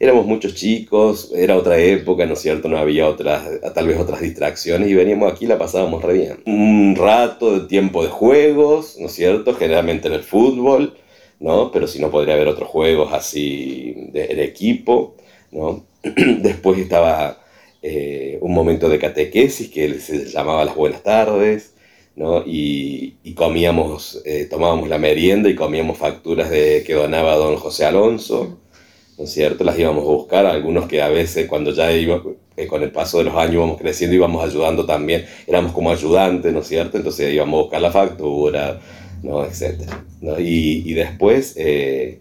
éramos 0.00 0.26
muchos 0.26 0.54
chicos, 0.54 1.32
era 1.34 1.56
otra 1.56 1.78
época, 1.78 2.24
¿no 2.26 2.34
es 2.34 2.40
cierto? 2.40 2.68
No 2.68 2.78
había 2.78 3.08
otras, 3.08 3.44
tal 3.74 3.88
vez 3.88 3.98
otras 3.98 4.20
distracciones 4.20 4.88
y 4.88 4.94
veníamos 4.94 5.32
aquí 5.32 5.44
y 5.44 5.48
la 5.48 5.58
pasábamos 5.58 6.02
re 6.02 6.14
bien. 6.14 6.42
Un 6.46 6.94
rato 6.96 7.58
de 7.58 7.66
tiempo 7.66 8.02
de 8.04 8.10
juegos, 8.10 8.96
¿no 8.98 9.08
cierto? 9.08 9.54
Generalmente 9.54 10.08
en 10.08 10.14
el 10.14 10.22
fútbol, 10.22 10.96
¿no? 11.40 11.72
Pero 11.72 11.86
si 11.88 12.00
no 12.00 12.10
podría 12.10 12.34
haber 12.34 12.48
otros 12.48 12.68
juegos 12.68 13.12
así 13.12 13.94
de, 14.12 14.44
equipo, 14.44 15.16
¿no? 15.50 15.84
Después 16.02 16.78
estaba 16.78 17.38
eh, 17.82 18.38
un 18.40 18.52
momento 18.54 18.88
de 18.88 18.98
catequesis 18.98 19.68
que 19.68 19.98
se 20.00 20.26
llamaba 20.26 20.64
las 20.64 20.76
buenas 20.76 21.02
tardes, 21.02 21.74
¿no? 22.16 22.42
Y, 22.46 23.14
comíamos, 23.36 24.20
eh, 24.24 24.46
tomábamos 24.50 24.88
la 24.88 24.98
merienda 24.98 25.48
y 25.48 25.54
comíamos 25.54 25.96
facturas 25.98 26.50
de, 26.50 26.82
que 26.84 26.94
donaba 26.94 27.36
don 27.36 27.56
José 27.56 27.84
Alonso, 27.84 28.58
¿no 29.18 29.24
es 29.24 29.32
cierto? 29.32 29.64
Las 29.64 29.78
íbamos 29.78 30.04
a 30.04 30.06
buscar, 30.06 30.46
algunos 30.46 30.86
que 30.86 31.02
a 31.02 31.08
veces 31.08 31.46
cuando 31.48 31.72
ya 31.72 31.92
iba, 31.92 32.22
eh, 32.56 32.66
con 32.66 32.82
el 32.82 32.90
paso 32.92 33.18
de 33.18 33.24
los 33.24 33.34
años 33.34 33.54
íbamos 33.54 33.78
creciendo, 33.78 34.14
íbamos 34.14 34.44
ayudando 34.44 34.86
también, 34.86 35.24
éramos 35.46 35.72
como 35.72 35.90
ayudantes, 35.90 36.52
¿no 36.52 36.60
es 36.60 36.68
cierto? 36.68 36.96
Entonces 36.96 37.34
íbamos 37.34 37.58
a 37.58 37.62
buscar 37.62 37.80
la 37.82 37.90
factura, 37.90 38.80
¿no? 39.22 39.44
Etcétera, 39.44 40.04
Y, 40.38 40.92
después, 40.94 41.54
eh, 41.56 42.20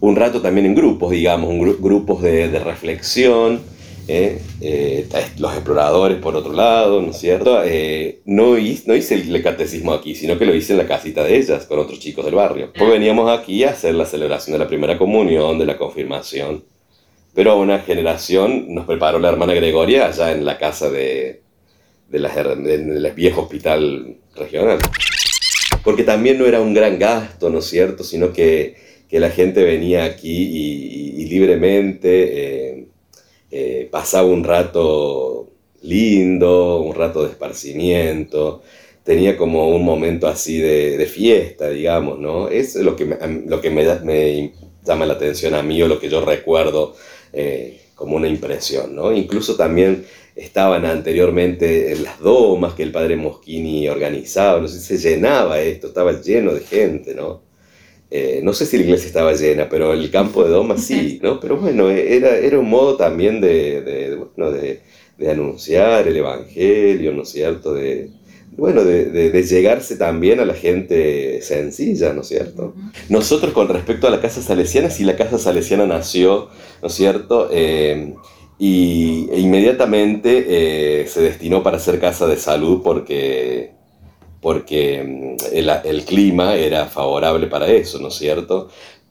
un 0.00 0.16
rato 0.16 0.42
también 0.42 0.66
en 0.66 0.74
grupos, 0.74 1.10
digamos, 1.10 1.50
grupos 1.80 2.22
de, 2.22 2.48
de 2.48 2.58
reflexión, 2.58 3.60
¿eh? 4.08 4.40
Eh, 4.60 5.06
los 5.38 5.52
exploradores 5.52 6.18
por 6.18 6.36
otro 6.36 6.52
lado, 6.52 7.00
¿no 7.00 7.10
es 7.10 7.18
cierto? 7.18 7.62
Eh, 7.64 8.20
no, 8.24 8.58
hice, 8.58 8.84
no 8.86 8.94
hice 8.94 9.14
el, 9.14 9.42
catecismo 9.42 9.92
aquí, 9.92 10.14
sino 10.14 10.38
que 10.38 10.46
lo 10.46 10.54
hice 10.54 10.72
en 10.72 10.78
la 10.78 10.86
casita 10.86 11.22
de 11.24 11.36
ellas, 11.36 11.66
con 11.66 11.78
otros 11.78 11.98
chicos 11.98 12.24
del 12.24 12.34
barrio. 12.34 12.72
Pues 12.76 12.90
veníamos 12.90 13.30
aquí 13.30 13.64
a 13.64 13.70
hacer 13.70 13.94
la 13.94 14.06
celebración 14.06 14.52
de 14.54 14.58
la 14.58 14.68
primera 14.68 14.98
comunión, 14.98 15.58
de 15.58 15.66
la 15.66 15.76
confirmación. 15.76 16.64
Pero 17.34 17.52
a 17.52 17.56
una 17.56 17.80
generación 17.80 18.66
nos 18.68 18.86
preparó 18.86 19.18
la 19.18 19.28
hermana 19.28 19.54
Gregoria 19.54 20.06
allá 20.06 20.32
en 20.32 20.44
la 20.44 20.56
casa 20.56 20.88
de, 20.90 21.42
de 22.08 22.18
la, 22.18 22.28
del 22.30 23.12
viejo 23.12 23.42
hospital 23.42 24.16
regional. 24.36 24.78
Porque 25.82 26.04
también 26.04 26.38
no 26.38 26.46
era 26.46 26.60
un 26.60 26.72
gran 26.72 26.98
gasto, 26.98 27.50
¿no 27.50 27.58
es 27.58 27.66
cierto? 27.66 28.04
Sino 28.04 28.32
que, 28.32 28.76
que 29.08 29.18
la 29.18 29.30
gente 29.30 29.64
venía 29.64 30.04
aquí 30.04 30.30
y, 30.30 31.22
y 31.22 31.26
libremente 31.26 32.88
eh, 33.56 33.88
pasaba 33.88 34.26
un 34.26 34.42
rato 34.42 35.48
lindo, 35.82 36.80
un 36.80 36.92
rato 36.92 37.22
de 37.22 37.30
esparcimiento, 37.30 38.62
tenía 39.04 39.36
como 39.36 39.68
un 39.68 39.84
momento 39.84 40.26
así 40.26 40.58
de, 40.58 41.06
fiesta, 41.06 41.68
digamos, 41.68 42.18
¿no? 42.18 42.48
Es 42.48 42.74
lo 42.74 42.96
que, 42.96 43.04
me, 43.04 43.16
lo 43.46 43.60
que 43.60 43.70
me, 43.70 44.52
llama 44.84 45.06
la 45.06 45.14
atención 45.14 45.54
a 45.54 45.62
mí 45.62 45.80
o 45.80 45.86
lo 45.86 46.00
que 46.00 46.08
yo 46.08 46.24
recuerdo 46.24 46.96
eh, 47.32 47.80
como 47.94 48.16
una 48.16 48.26
impresión, 48.26 48.96
¿no? 48.96 49.12
Incluso 49.12 49.54
también 49.54 50.04
estaban 50.34 50.84
anteriormente 50.84 51.92
en 51.92 52.02
las 52.02 52.18
domas 52.18 52.74
que 52.74 52.82
el 52.82 52.90
padre 52.90 53.14
Moschini 53.14 53.88
organizaba, 53.88 54.60
no 54.60 54.66
sé, 54.66 54.80
se 54.80 54.98
llenaba 54.98 55.60
esto, 55.60 55.86
estaba 55.86 56.20
lleno 56.20 56.52
de 56.54 56.60
gente, 56.62 57.14
¿no? 57.14 57.42
Eh, 58.16 58.42
no 58.44 58.52
sé 58.52 58.64
si 58.64 58.76
la 58.76 58.84
iglesia 58.84 59.08
estaba 59.08 59.32
llena, 59.32 59.68
pero 59.68 59.92
el 59.92 60.08
campo 60.08 60.44
de 60.44 60.50
Doma 60.50 60.78
sí, 60.78 61.18
¿no? 61.22 61.40
Pero 61.40 61.56
bueno, 61.56 61.90
era, 61.90 62.36
era 62.36 62.60
un 62.60 62.70
modo 62.70 62.96
también 62.96 63.40
de, 63.40 63.80
de, 63.80 64.80
de, 65.18 65.30
anunciar 65.32 66.06
el 66.06 66.16
Evangelio, 66.16 67.12
¿no 67.12 67.22
es 67.22 67.30
cierto? 67.30 67.74
De, 67.74 68.10
bueno, 68.56 68.84
de, 68.84 69.42
llegarse 69.42 69.96
también 69.96 70.38
a 70.38 70.44
la 70.44 70.54
gente 70.54 71.42
sencilla, 71.42 72.12
¿no 72.12 72.20
es 72.20 72.28
cierto? 72.28 72.76
Nosotros 73.08 73.52
con 73.52 73.66
respecto 73.66 74.06
a 74.06 74.10
la 74.10 74.20
Casa 74.20 74.40
Salesiana, 74.40 74.90
si 74.90 75.02
la 75.02 75.16
Casa 75.16 75.36
Salesiana 75.36 75.84
nació, 75.84 76.50
¿no 76.82 76.86
es 76.86 76.94
cierto? 76.94 77.48
Eh, 77.50 78.14
y 78.60 79.28
e 79.32 79.40
inmediatamente 79.40 81.00
eh, 81.02 81.08
se 81.08 81.20
destinó 81.20 81.64
para 81.64 81.80
ser 81.80 81.98
casa 81.98 82.28
de 82.28 82.36
salud 82.36 82.80
porque 82.84 83.72
porque 84.44 85.02
mm, 85.02 85.56
el, 85.86 86.04
clima 86.04 86.54
era 86.54 86.84
favorable 86.84 87.46
para 87.46 87.66
eso, 87.66 87.98
¿no 87.98 88.08
es 88.08 88.16
cierto? 88.16 88.68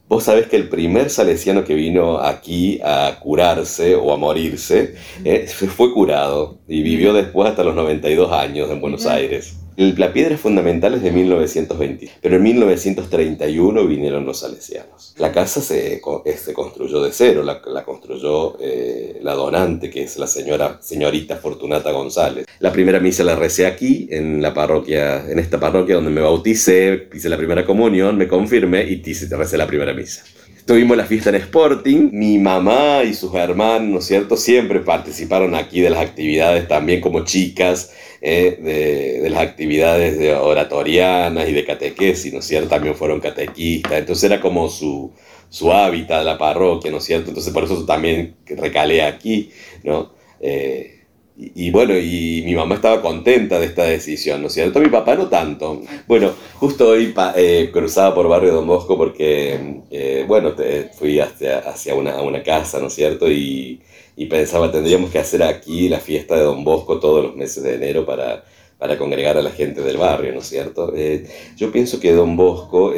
Vos 0.07 0.25
sabés 0.25 0.45
que 0.45 0.57
el 0.57 0.69
primer 0.69 1.09
salesiano 1.09 1.63
que 1.63 1.73
vino 1.73 2.19
aquí 2.19 2.79
a 2.83 3.17
curarse 3.19 3.95
o 3.95 4.13
a 4.13 4.17
morirse 4.17 4.93
eh, 5.25 5.47
fue 5.47 5.91
curado 5.91 6.59
y 6.67 6.83
vivió 6.83 7.13
después 7.13 7.49
hasta 7.49 7.63
los 7.63 7.73
92 7.73 8.31
años 8.31 8.69
en 8.69 8.79
Buenos 8.79 9.07
Aires. 9.07 9.55
La 9.77 10.13
piedra 10.13 10.37
fundamental 10.37 10.95
es 10.95 11.03
de 11.03 11.11
1920, 11.11 12.11
pero 12.21 12.35
en 12.35 12.43
1931 12.43 13.87
vinieron 13.87 14.25
los 14.25 14.39
salesianos. 14.39 15.15
La 15.17 15.31
casa 15.31 15.61
se, 15.61 16.01
se 16.37 16.53
construyó 16.53 17.01
de 17.01 17.11
cero, 17.11 17.43
la, 17.43 17.83
construyó 17.83 18.57
eh, 18.59 19.19
la 19.21 19.33
donante, 19.33 19.89
que 19.89 20.03
es 20.03 20.17
la 20.17 20.27
señora, 20.27 20.79
señorita 20.81 21.37
Fortunata 21.37 21.91
González. 21.91 22.45
La 22.59 22.71
primera 22.71 22.99
misa 22.99 23.23
la 23.23 23.35
recé 23.35 23.65
aquí, 23.65 24.07
en 24.11 24.41
la 24.41 24.53
parroquia, 24.53 25.29
en 25.29 25.39
esta 25.39 25.59
parroquia 25.59 25.95
donde 25.95 26.11
me 26.11 26.21
bauticé, 26.21 27.09
hice 27.13 27.29
la 27.29 27.37
primera 27.37 27.65
comunión, 27.65 28.17
me 28.17 28.27
confirmé 28.27 28.83
y 28.83 29.01
recé 29.35 29.57
la 29.57 29.67
primera 29.67 29.93
misa. 29.93 30.23
Tuvimos 30.65 30.95
la 30.95 31.03
fiesta 31.05 31.29
en 31.29 31.35
Sporting, 31.35 32.09
mi 32.13 32.37
mamá 32.39 33.03
y 33.03 33.13
sus 33.13 33.33
hermanos, 33.35 33.89
¿no 33.89 33.99
es 33.99 34.05
cierto? 34.05 34.37
Siempre 34.37 34.79
participaron 34.79 35.55
aquí 35.55 35.81
de 35.81 35.89
las 35.89 35.99
actividades 35.99 36.69
también 36.69 37.01
como 37.01 37.25
chicas, 37.25 37.91
eh, 38.21 39.19
de, 39.21 39.29
las 39.29 39.41
actividades 39.41 40.17
de 40.17 40.33
oratorianas 40.33 41.49
y 41.49 41.51
de 41.51 41.65
catequesis, 41.65 42.31
¿no 42.31 42.39
es 42.39 42.45
cierto? 42.45 42.69
También 42.69 42.95
fueron 42.95 43.19
catequistas, 43.19 43.91
entonces 43.91 44.23
era 44.23 44.39
como 44.39 44.69
su, 44.69 45.11
su 45.49 45.69
hábitat, 45.73 46.23
la 46.23 46.37
parroquia, 46.37 46.91
¿no 46.91 46.99
es 46.99 47.03
cierto? 47.03 47.27
Entonces 47.27 47.51
por 47.51 47.65
eso 47.65 47.85
también 47.85 48.35
recalé 48.45 49.01
aquí, 49.03 49.51
¿no? 49.83 50.13
Eh, 50.39 50.92
y, 51.35 51.71
bueno, 51.71 51.97
y 51.97 52.43
mi 52.45 52.53
mamá 52.55 52.75
estaba 52.75 53.01
contenta 53.01 53.59
de 53.59 53.65
esta 53.65 53.83
decisión, 53.85 54.41
¿no 54.41 54.47
es 54.47 54.53
cierto? 54.53 54.79
Mi 54.79 54.89
papá 54.89 55.15
no 55.15 55.29
tanto. 55.29 55.81
Bueno, 56.07 56.31
justo 56.55 56.89
hoy 56.89 57.13
eh, 57.35 57.69
cruzaba 57.73 58.13
por 58.13 58.27
Barrio 58.27 58.53
Don 58.53 58.67
Bosco 58.67 58.95
porque, 58.97 59.81
eh, 59.89 60.25
bueno, 60.27 60.53
fui 60.97 61.19
hacia, 61.19 61.59
hacia 61.59 61.95
una, 61.95 62.21
una, 62.21 62.43
casa, 62.43 62.79
¿no 62.79 62.87
es 62.87 62.93
cierto? 62.93 63.31
Y, 63.31 63.81
y, 64.15 64.27
pensaba, 64.27 64.71
tendríamos 64.71 65.09
que 65.09 65.17
hacer 65.19 65.41
aquí 65.41 65.89
la 65.89 65.99
fiesta 65.99 66.35
de 66.35 66.43
Don 66.43 66.63
Bosco 66.63 66.99
todos 66.99 67.23
los 67.23 67.35
meses 67.35 67.63
de 67.63 67.75
enero 67.75 68.05
para, 68.05 68.43
para 68.77 68.97
congregar 68.99 69.35
a 69.35 69.41
la 69.41 69.51
gente 69.51 69.81
del 69.81 69.97
barrio, 69.97 70.33
¿no 70.33 70.39
es 70.39 70.47
cierto? 70.47 70.93
Eh, 70.95 71.25
yo 71.57 71.71
pienso 71.71 71.99
que 71.99 72.11
Don 72.11 72.35
Bosco 72.35 72.93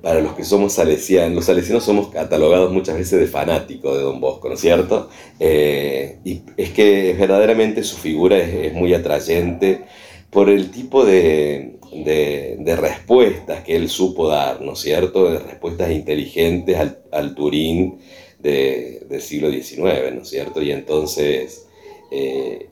para 0.00 0.20
los 0.20 0.34
que 0.34 0.44
somos 0.44 0.74
salesianos, 0.74 1.34
los 1.34 1.44
salesianos 1.44 1.84
somos 1.84 2.08
catalogados 2.08 2.72
muchas 2.72 2.96
veces 2.96 3.18
de 3.18 3.26
fanáticos 3.26 3.96
de 3.96 4.02
Don 4.02 4.20
Bosco, 4.20 4.48
¿no 4.48 4.54
es 4.54 4.60
cierto? 4.60 5.08
Eh, 5.40 6.18
y 6.24 6.42
es 6.56 6.70
que 6.70 7.14
verdaderamente 7.18 7.82
su 7.82 7.96
figura 7.96 8.38
es, 8.38 8.72
muy 8.74 8.94
atrayente 8.94 9.82
por 10.30 10.48
el 10.48 10.70
tipo 10.70 11.04
de, 11.04 11.78
de, 11.92 12.76
respuestas 12.76 13.64
que 13.64 13.76
él 13.76 13.88
supo 13.88 14.28
dar, 14.28 14.60
¿no 14.60 14.74
es 14.74 14.78
cierto? 14.78 15.30
De 15.30 15.38
respuestas 15.40 15.90
inteligentes 15.90 16.76
al, 16.76 17.02
al 17.10 17.34
Turín 17.34 17.98
del 18.38 19.20
siglo 19.20 19.50
XIX, 19.50 20.14
¿no 20.14 20.22
es 20.22 20.28
cierto? 20.28 20.62
Y 20.62 20.70
entonces 20.70 21.66
eh, 22.10 22.68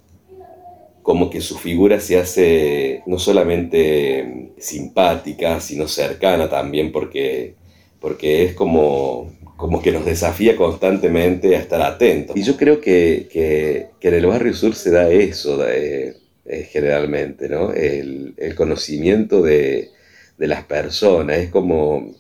como 1.11 1.29
que 1.29 1.41
su 1.41 1.59
figura 1.59 1.99
se 1.99 2.21
hace 2.21 3.03
no 3.05 3.19
solamente 3.19 4.53
simpática, 4.59 5.59
sino 5.59 5.89
cercana 5.89 6.49
también, 6.49 6.93
porque, 6.93 7.57
porque 7.99 8.45
es 8.45 8.55
como, 8.55 9.33
como 9.57 9.83
que 9.83 9.91
nos 9.91 10.05
desafía 10.05 10.55
constantemente 10.55 11.57
a 11.57 11.59
estar 11.59 11.83
atentos. 11.83 12.37
Y 12.37 12.45
yo 12.45 12.57
creo 12.57 12.81
que, 12.81 13.27
que, 13.29 13.89
en 14.07 14.15
el 14.15 14.27
barrio 14.27 14.55
sur 14.55 14.77
se 14.77 14.93
da 14.93 15.11
eso 15.11 15.59
de, 15.59 16.15
eh, 16.45 16.69
generalmente, 16.71 17.49
¿no? 17.49 17.73
El, 17.73 18.35
el 18.37 18.55
conocimiento 18.55 19.43
de, 19.43 19.91
de, 20.39 20.47
las 20.47 20.63
personas, 20.63 21.39
es 21.39 21.51
como 21.51 22.15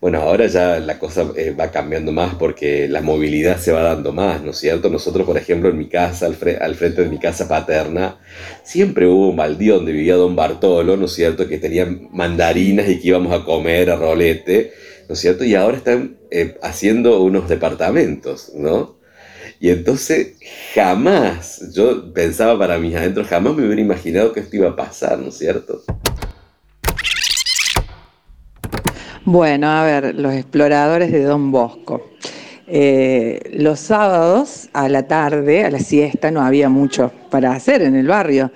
bueno, 0.00 0.20
ahora 0.20 0.46
ya 0.46 0.78
la 0.78 0.98
cosa 0.98 1.32
eh, 1.36 1.50
va 1.58 1.72
cambiando 1.72 2.12
más 2.12 2.34
porque 2.36 2.86
la 2.88 3.00
movilidad 3.00 3.58
se 3.58 3.72
va 3.72 3.82
dando 3.82 4.12
más, 4.12 4.42
¿no 4.42 4.52
es 4.52 4.58
cierto? 4.58 4.90
Nosotros, 4.90 5.26
por 5.26 5.36
ejemplo, 5.36 5.70
en 5.70 5.78
mi 5.78 5.88
casa, 5.88 6.26
al, 6.26 6.34
frente 6.36 7.02
de 7.02 7.08
mi 7.08 7.18
casa 7.18 7.48
paterna, 7.48 8.18
siempre 8.62 9.06
hubo 9.08 9.30
un 9.30 9.36
baldío 9.36 9.76
donde 9.76 9.92
vivía 9.92 10.14
don 10.14 10.36
Bartolo, 10.36 10.96
¿no 10.96 11.06
es 11.06 11.12
cierto? 11.12 11.48
Que 11.48 11.58
tenía 11.58 11.86
mandarinas 12.12 12.88
y 12.88 13.00
que 13.00 13.08
íbamos 13.08 13.32
a 13.32 13.44
comer 13.44 13.90
a 13.90 13.96
rolete, 13.96 14.72
¿no 15.08 15.14
es 15.14 15.18
cierto? 15.18 15.44
Y 15.44 15.56
ahora 15.56 15.78
están 15.78 16.18
eh, 16.30 16.56
haciendo 16.62 17.20
unos 17.22 17.48
departamentos, 17.48 18.52
¿no? 18.54 18.98
Y 19.60 19.70
entonces 19.70 20.34
jamás, 20.74 21.72
yo 21.74 22.12
pensaba 22.12 22.56
para 22.56 22.78
mis 22.78 22.94
adentros, 22.94 23.26
jamás 23.26 23.56
me 23.56 23.64
hubiera 23.66 23.80
imaginado 23.80 24.32
que 24.32 24.40
esto 24.40 24.54
iba 24.54 24.68
a 24.68 24.76
pasar, 24.76 25.18
¿no 25.18 25.30
es 25.30 25.38
cierto? 25.38 25.82
Bueno, 29.30 29.68
a 29.68 29.84
ver, 29.84 30.14
los 30.14 30.32
exploradores 30.32 31.12
de 31.12 31.22
Don 31.22 31.52
Bosco. 31.52 32.00
Eh, 32.66 33.38
los 33.52 33.78
sábados 33.78 34.70
a 34.72 34.88
la 34.88 35.06
tarde, 35.06 35.66
a 35.66 35.70
la 35.70 35.80
siesta, 35.80 36.30
no 36.30 36.40
había 36.40 36.70
mucho 36.70 37.12
para 37.28 37.52
hacer 37.52 37.82
en 37.82 37.94
el 37.94 38.06
barrio 38.06 38.50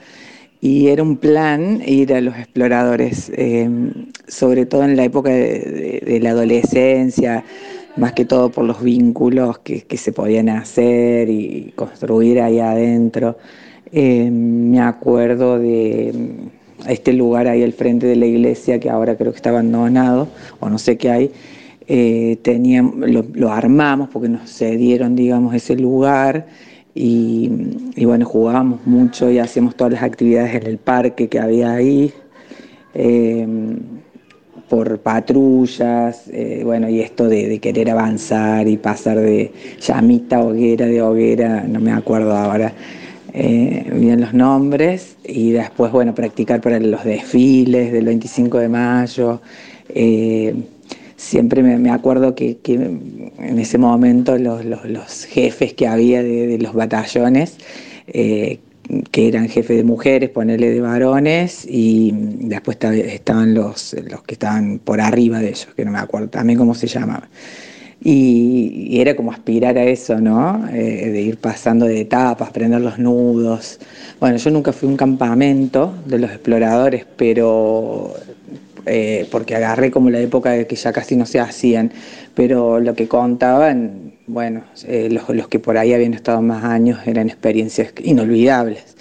y 0.62 0.88
era 0.88 1.02
un 1.02 1.18
plan 1.18 1.82
ir 1.86 2.14
a 2.14 2.22
los 2.22 2.34
exploradores, 2.38 3.30
eh, 3.36 3.68
sobre 4.26 4.64
todo 4.64 4.84
en 4.84 4.96
la 4.96 5.04
época 5.04 5.28
de, 5.28 6.18
la 6.22 6.30
adolescencia, 6.30 7.44
más 7.96 8.14
que 8.14 8.24
todo 8.24 8.48
por 8.50 8.64
los 8.64 8.82
vínculos 8.82 9.58
que, 9.58 9.84
se 9.98 10.12
podían 10.12 10.48
hacer 10.48 11.28
y 11.28 11.74
construir 11.76 12.40
ahí 12.40 12.60
adentro. 12.60 13.36
Eh, 13.92 14.30
me 14.30 14.80
acuerdo 14.80 15.58
de 15.58 16.50
este 16.88 17.12
lugar 17.12 17.48
ahí 17.48 17.62
al 17.62 17.72
frente 17.72 18.06
de 18.06 18.16
la 18.16 18.26
iglesia 18.26 18.78
que 18.80 18.90
ahora 18.90 19.16
creo 19.16 19.32
que 19.32 19.36
está 19.36 19.50
abandonado 19.50 20.28
o 20.60 20.68
no 20.68 20.78
sé 20.78 20.96
qué 20.96 21.10
hay. 21.10 21.30
Eh, 21.88 22.38
teníamos, 22.42 22.94
lo, 23.34 23.52
armamos 23.52 24.08
porque 24.10 24.28
nos 24.28 24.50
cedieron, 24.50 25.16
digamos, 25.16 25.54
ese 25.54 25.76
lugar 25.76 26.46
y, 26.94 27.50
bueno, 28.04 28.24
jugábamos 28.26 28.86
mucho 28.86 29.30
y 29.30 29.38
hacíamos 29.38 29.76
todas 29.76 29.94
las 29.94 30.02
actividades 30.02 30.54
en 30.54 30.66
el 30.66 30.78
parque 30.78 31.28
que 31.28 31.38
había 31.40 31.72
ahí. 31.72 32.12
Eh, 32.94 33.46
por 34.72 35.00
patrullas, 35.00 36.28
eh, 36.32 36.62
bueno, 36.64 36.88
y 36.88 37.00
esto 37.00 37.28
de, 37.28 37.58
querer 37.58 37.90
avanzar 37.90 38.66
y 38.66 38.78
pasar 38.78 39.20
de 39.20 39.52
llamita 39.78 40.40
hoguera, 40.40 40.86
de 40.86 41.02
hoguera, 41.02 41.64
no 41.68 41.78
me 41.78 41.92
acuerdo 41.92 42.34
ahora 42.34 42.72
eh, 43.32 43.90
bien 43.94 44.20
los 44.20 44.34
nombres, 44.34 45.16
y 45.24 45.52
después, 45.52 45.92
bueno, 45.92 46.14
practicar 46.14 46.60
para 46.60 46.78
los 46.80 47.04
desfiles 47.04 47.92
del 47.92 48.04
25 48.06 48.58
de 48.58 48.68
mayo. 48.68 49.40
Eh, 49.88 50.54
siempre 51.16 51.62
me, 51.62 51.90
acuerdo 51.90 52.34
que, 52.34 52.58
en 52.64 53.58
ese 53.58 53.78
momento 53.78 54.36
los, 54.38 55.24
jefes 55.24 55.74
que 55.74 55.86
había 55.86 56.22
de, 56.22 56.58
los 56.58 56.74
batallones, 56.74 57.56
que 59.10 59.28
eran 59.28 59.48
jefes 59.48 59.76
de 59.76 59.84
mujeres, 59.84 60.30
ponerle 60.30 60.70
de 60.70 60.80
varones, 60.80 61.66
y 61.68 62.12
después 62.14 62.76
estaban 62.82 63.54
los, 63.54 63.94
los 64.10 64.22
que 64.24 64.34
estaban 64.34 64.78
por 64.78 65.00
arriba 65.00 65.38
de 65.38 65.50
ellos, 65.50 65.68
que 65.76 65.84
no 65.84 65.92
me 65.92 65.98
acuerdo 65.98 66.28
también 66.28 66.58
cómo 66.58 66.74
se 66.74 66.86
llamaba. 66.86 67.28
Y, 68.04 69.00
era 69.00 69.14
como 69.14 69.32
aspirar 69.32 69.78
a 69.78 69.84
eso, 69.84 70.20
¿no? 70.20 70.68
Eh, 70.68 71.10
de 71.10 71.22
ir 71.22 71.36
pasando 71.38 71.86
de 71.86 72.00
etapas, 72.00 72.50
prender 72.50 72.80
los 72.80 72.98
nudos. 72.98 73.78
Bueno, 74.18 74.36
yo 74.38 74.50
nunca 74.50 74.72
fui 74.72 74.88
a 74.88 74.90
un 74.90 74.96
campamento 74.96 75.94
de 76.06 76.18
los 76.18 76.30
exploradores, 76.30 77.06
pero 77.16 78.14
eh, 78.86 79.28
porque 79.30 79.54
agarré 79.54 79.90
como 79.90 80.10
la 80.10 80.18
época 80.18 80.50
de 80.50 80.66
que 80.66 80.74
ya 80.76 80.92
casi 80.92 81.14
no 81.16 81.26
se 81.26 81.38
hacían, 81.38 81.92
pero 82.34 82.80
lo 82.80 82.94
que 82.94 83.06
contaban, 83.06 84.14
bueno, 84.26 84.64
eh, 84.86 85.08
los, 85.10 85.48
que 85.48 85.58
por 85.60 85.78
ahí 85.78 85.92
habían 85.92 86.14
estado 86.14 86.42
más 86.42 86.64
años 86.64 86.98
eran 87.06 87.28
experiencias 87.28 87.92
inolvidables. 88.02 88.96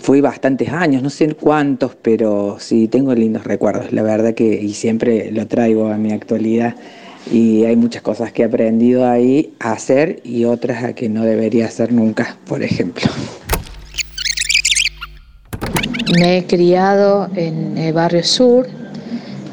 Fui 0.00 0.20
bastantes 0.20 0.68
años, 0.70 1.02
no 1.02 1.10
sé 1.10 1.34
cuántos, 1.34 1.94
pero 2.00 2.56
sí 2.58 2.88
tengo 2.88 3.14
lindos 3.14 3.44
recuerdos, 3.44 3.92
la 3.92 4.02
verdad 4.02 4.34
que 4.34 4.60
y 4.62 4.74
siempre 4.74 5.30
lo 5.30 5.46
traigo 5.46 5.88
a 5.88 5.96
mi 5.96 6.12
actualidad 6.12 6.74
y 7.30 7.64
hay 7.64 7.76
muchas 7.76 8.02
cosas 8.02 8.32
que 8.32 8.42
he 8.42 8.44
aprendido 8.44 9.08
ahí 9.08 9.52
a 9.60 9.72
hacer 9.72 10.20
y 10.24 10.44
otras 10.44 10.84
a 10.84 10.92
que 10.94 11.08
no 11.08 11.24
debería 11.24 11.66
hacer 11.66 11.92
nunca, 11.92 12.36
por 12.46 12.62
ejemplo. 12.62 13.10
Me 16.18 16.38
he 16.38 16.46
criado 16.46 17.28
en 17.34 17.76
el 17.76 17.92
barrio 17.92 18.24
sur, 18.24 18.66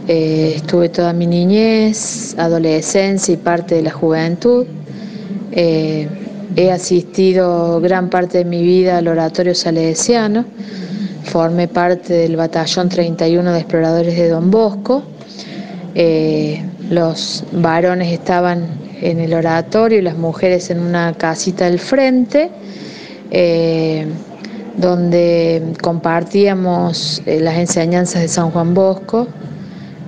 eh, 0.08 0.54
estuve 0.56 0.90
toda 0.90 1.12
mi 1.14 1.28
niñez, 1.28 2.36
adolescencia 2.38 3.34
y 3.34 3.38
parte 3.38 3.76
de 3.76 3.82
la 3.82 3.92
juventud. 3.92 4.66
Eh, 5.52 6.08
he 6.56 6.72
asistido 6.72 7.80
gran 7.82 8.10
parte 8.10 8.40
de 8.40 8.46
mi 8.46 8.62
vida 8.62 8.98
al 8.98 9.08
oratorio 9.08 9.56
salesiano, 9.56 10.46
formé 11.24 11.68
parte 11.68 12.14
del 12.14 12.36
batallón 12.36 12.90
31 12.90 13.52
de 13.52 13.60
exploradores 13.60 14.16
de 14.16 14.30
Don 14.30 14.52
Bosco. 14.52 15.04
Eh, 15.96 16.64
los 16.90 17.44
varones 17.52 18.12
estaban 18.12 18.68
en 19.02 19.20
el 19.20 19.34
oratorio 19.34 20.00
y 20.00 20.02
las 20.02 20.18
mujeres 20.18 20.70
en 20.70 20.80
una 20.80 21.14
casita 21.14 21.66
del 21.66 21.80
frente 21.80 22.52
donde 24.78 25.74
compartíamos 25.82 27.22
eh, 27.26 27.40
las 27.40 27.58
enseñanzas 27.58 28.22
de 28.22 28.28
San 28.28 28.52
Juan 28.52 28.74
Bosco, 28.74 29.28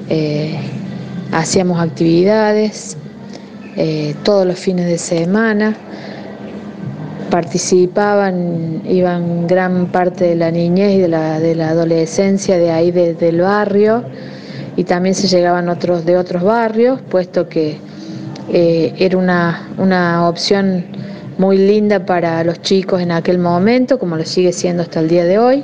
eh, 0.10 0.58
hacíamos 1.32 1.80
actividades 1.80 2.97
eh, 3.76 4.15
todos 4.23 4.45
los 4.45 4.60
fines 4.60 4.88
de 4.88 4.97
semana, 4.97 5.78
participaban, 7.30 8.82
iban 8.86 9.48
gran 9.48 9.88
parte 9.88 10.26
de 10.26 10.36
la 10.36 10.52
niñez 10.52 10.96
y 10.96 11.00
de 11.00 11.08
la, 11.08 11.70
adolescencia 11.70 12.58
de 12.58 12.72
ahí 12.72 12.92
del 12.92 13.42
barrio 13.42 14.04
y 14.76 14.84
también 14.84 15.16
se 15.16 15.28
llegaban 15.28 15.70
otros 15.70 16.06
de 16.06 16.18
otros 16.18 16.44
barrios, 16.44 17.02
puesto 17.10 17.50
que 17.50 17.78
era 18.50 19.18
una, 19.18 19.70
una 19.78 20.28
opción 20.30 20.86
muy 21.38 21.58
linda 21.58 22.06
para 22.06 22.44
los 22.44 22.62
chicos 22.62 23.02
en 23.02 23.12
aquel 23.12 23.38
momento, 23.38 24.00
como 24.00 24.18
lo 24.18 24.26
sigue 24.26 24.52
siendo 24.52 24.84
hasta 24.84 25.00
el 25.00 25.08
día 25.08 25.26
de 25.26 25.38
hoy, 25.38 25.63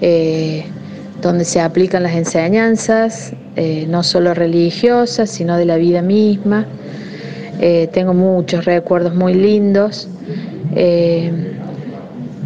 eh, 0.00 0.64
donde 1.22 1.44
se 1.44 1.60
aplican 1.60 2.02
las 2.02 2.14
enseñanzas, 2.14 3.32
eh, 3.56 3.86
no 3.88 4.02
solo 4.02 4.34
religiosas, 4.34 5.30
sino 5.30 5.56
de 5.56 5.64
la 5.64 5.76
vida 5.76 6.02
misma. 6.02 6.66
Eh, 7.60 7.88
tengo 7.92 8.14
muchos 8.14 8.64
recuerdos 8.64 9.14
muy 9.14 9.34
lindos 9.34 10.08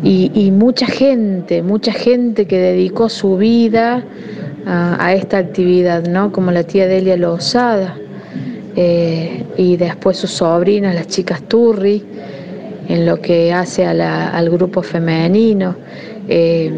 y, 0.03 0.51
mucha 0.53 0.87
gente, 0.87 1.63
mucha 1.63 1.93
gente 1.93 2.47
que 2.47 2.59
dedicó 2.59 3.09
su 3.09 3.37
vida 3.37 4.05
a, 4.67 5.05
a 5.05 5.15
esta 5.15 5.39
actividad, 5.39 6.07
¿no? 6.07 6.31
como 6.31 6.51
la 6.51 6.63
tía 6.63 6.87
Delia 6.87 7.17
Lozada. 7.17 7.97
Eh, 8.81 9.45
y 9.57 9.77
después 9.77 10.19
sus 10.19 10.31
sobrinas, 10.31 10.95
las 10.95 11.09
chicas 11.09 11.43
Turri, 11.43 12.05
en 12.89 13.07
lo 13.07 13.21
que 13.21 13.53
hace 13.53 13.85
al 13.85 14.51
grupo 14.51 14.83
femenino. 14.83 15.75
Eh, 16.31 16.71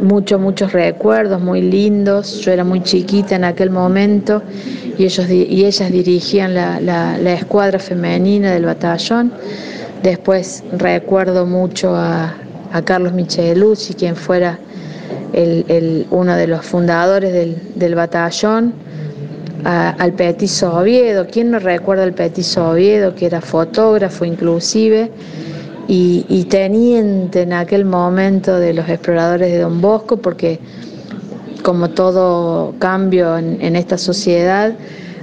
muchos, 0.00 0.40
muchos 0.40 0.72
recuerdos 0.72 1.40
muy 1.40 1.60
lindos. 1.60 2.40
Yo 2.40 2.52
era 2.52 2.62
muy 2.62 2.82
chiquita 2.82 3.34
en 3.34 3.44
aquel 3.44 3.70
momento 3.70 4.42
y, 4.96 5.04
ellos, 5.04 5.28
y 5.28 5.64
ellas 5.64 5.90
dirigían 5.90 6.54
la, 6.54 7.18
escuadra 7.32 7.80
femenina 7.80 8.52
del 8.52 8.64
batallón. 8.64 9.32
Después 10.02 10.62
recuerdo 10.72 11.46
mucho 11.46 11.94
a, 11.96 12.34
Carlos 12.84 13.12
Micheluzzi, 13.12 13.92
quien 13.92 14.16
fuera 14.16 14.58
uno 16.10 16.36
de 16.36 16.46
los 16.46 16.64
fundadores 16.64 17.32
del, 17.32 17.56
del 17.74 17.94
batallón 17.94 18.72
al 19.64 20.12
Petiso 20.12 20.74
Oviedo. 20.74 21.26
¿Quién 21.30 21.50
no 21.50 21.58
recuerda 21.58 22.04
al 22.04 22.14
Petiso 22.14 22.70
Oviedo, 22.70 23.14
que 23.14 23.26
era 23.26 23.40
fotógrafo 23.40 24.24
inclusive 24.24 25.10
y, 25.88 26.46
teniente 26.50 27.42
en 27.42 27.52
aquel 27.52 27.84
momento 27.84 28.58
de 28.58 28.72
los 28.72 28.88
exploradores 28.88 29.52
de 29.52 29.58
Don 29.58 29.80
Bosco? 29.80 30.16
Porque 30.16 30.58
como 31.62 31.90
todo 31.90 32.74
cambio 32.78 33.38
en, 33.38 33.76
esta 33.76 33.98
sociedad, 33.98 34.72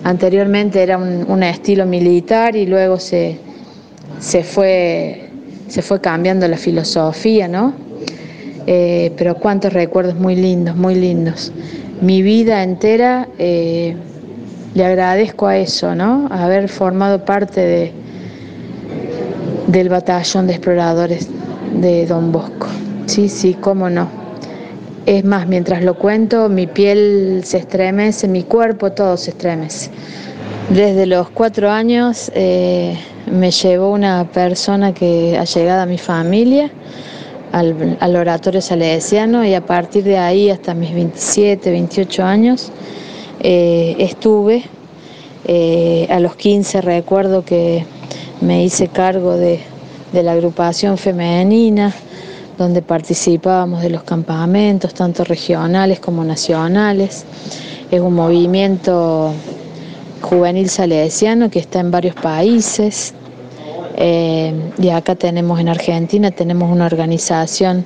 anteriormente 0.04 0.82
era 0.82 0.98
un, 0.98 1.44
estilo 1.44 1.86
militar 1.86 2.56
y 2.56 2.66
luego 2.66 3.00
se, 3.00 3.38
se, 4.20 4.44
fue, 4.44 5.30
se 5.68 5.82
fue 5.82 6.00
cambiando 6.02 6.48
la 6.48 6.58
filosofía, 6.58 7.48
¿no? 7.48 7.74
Eh, 8.68 9.12
pero 9.18 9.36
cuántos 9.36 9.74
recuerdos 9.74 10.16
muy 10.16 10.36
lindos, 10.36 10.76
muy 10.76 10.96
lindos. 10.96 11.52
Mi 12.02 12.22
vida 12.22 12.64
entera 12.64 13.28
eh, 13.40 13.96
le 14.74 14.86
agradezco 14.86 15.48
a 15.48 15.58
eso, 15.58 15.96
¿no? 15.96 16.28
Haber 16.30 16.70
formado 16.70 17.26
parte 17.26 17.62
de, 17.62 17.99
del 19.72 19.90
batallón 19.90 20.48
de 20.48 20.54
exploradores 20.54 21.28
de 21.76 22.08
Don 22.08 22.32
Bosco. 22.32 22.68
Sí, 23.06 23.30
sí, 23.30 23.54
cómo 23.54 23.90
no. 23.90 24.10
Es 25.06 25.24
más, 25.24 25.48
mientras 25.48 25.84
lo 25.84 25.96
cuento, 25.96 26.50
mi 26.50 26.66
piel 26.66 27.42
se 27.46 27.58
estremece, 27.58 28.28
mi 28.28 28.44
cuerpo, 28.44 28.92
todo 28.92 29.16
se 29.16 29.32
estremece. 29.32 29.92
Desde 30.70 31.06
los 31.06 31.30
cuatro 31.30 31.70
años 31.70 32.32
eh, 32.34 32.98
me 33.32 33.52
llevó 33.52 33.92
una 33.92 34.28
persona 34.32 34.94
que 34.94 35.38
ha 35.38 35.44
llegado 35.44 35.82
a 35.82 35.86
mi 35.86 35.98
familia 35.98 36.72
al, 37.52 38.16
oratorio 38.16 38.62
salesiano 38.62 39.46
y 39.46 39.54
a 39.54 39.66
partir 39.66 40.04
de 40.04 40.18
ahí 40.18 40.50
hasta 40.50 40.74
mis 40.74 40.94
27, 40.94 41.72
28 41.72 42.24
años 42.24 42.72
eh, 43.40 43.96
estuve. 44.00 44.64
Eh, 45.46 46.08
a 46.12 46.20
los 46.20 46.36
15 46.36 46.82
recuerdo 46.82 47.44
que 47.44 47.86
me 48.42 48.64
hice 48.64 48.88
cargo 48.88 49.36
de, 49.36 49.60
la 50.14 50.32
agrupación 50.32 50.98
femenina, 50.98 51.94
donde 52.58 52.82
participábamos 52.82 53.82
de 53.82 53.90
los 53.90 54.04
campamentos, 54.04 54.94
tanto 54.94 55.24
regionales 55.24 56.00
como 56.00 56.24
nacionales. 56.24 57.26
Es 57.92 58.02
un 58.02 58.14
movimiento 58.14 59.32
juvenil 60.22 60.70
salesiano 60.70 61.50
que 61.50 61.60
está 61.60 61.80
en 61.80 61.92
varios 61.92 62.16
países. 62.16 63.14
Eh, 63.98 64.54
y 64.78 64.90
acá 64.90 65.16
tenemos 65.16 65.60
en 65.60 65.70
Argentina, 65.70 66.32
tenemos 66.32 66.72
una 66.72 66.86
organización 66.86 67.86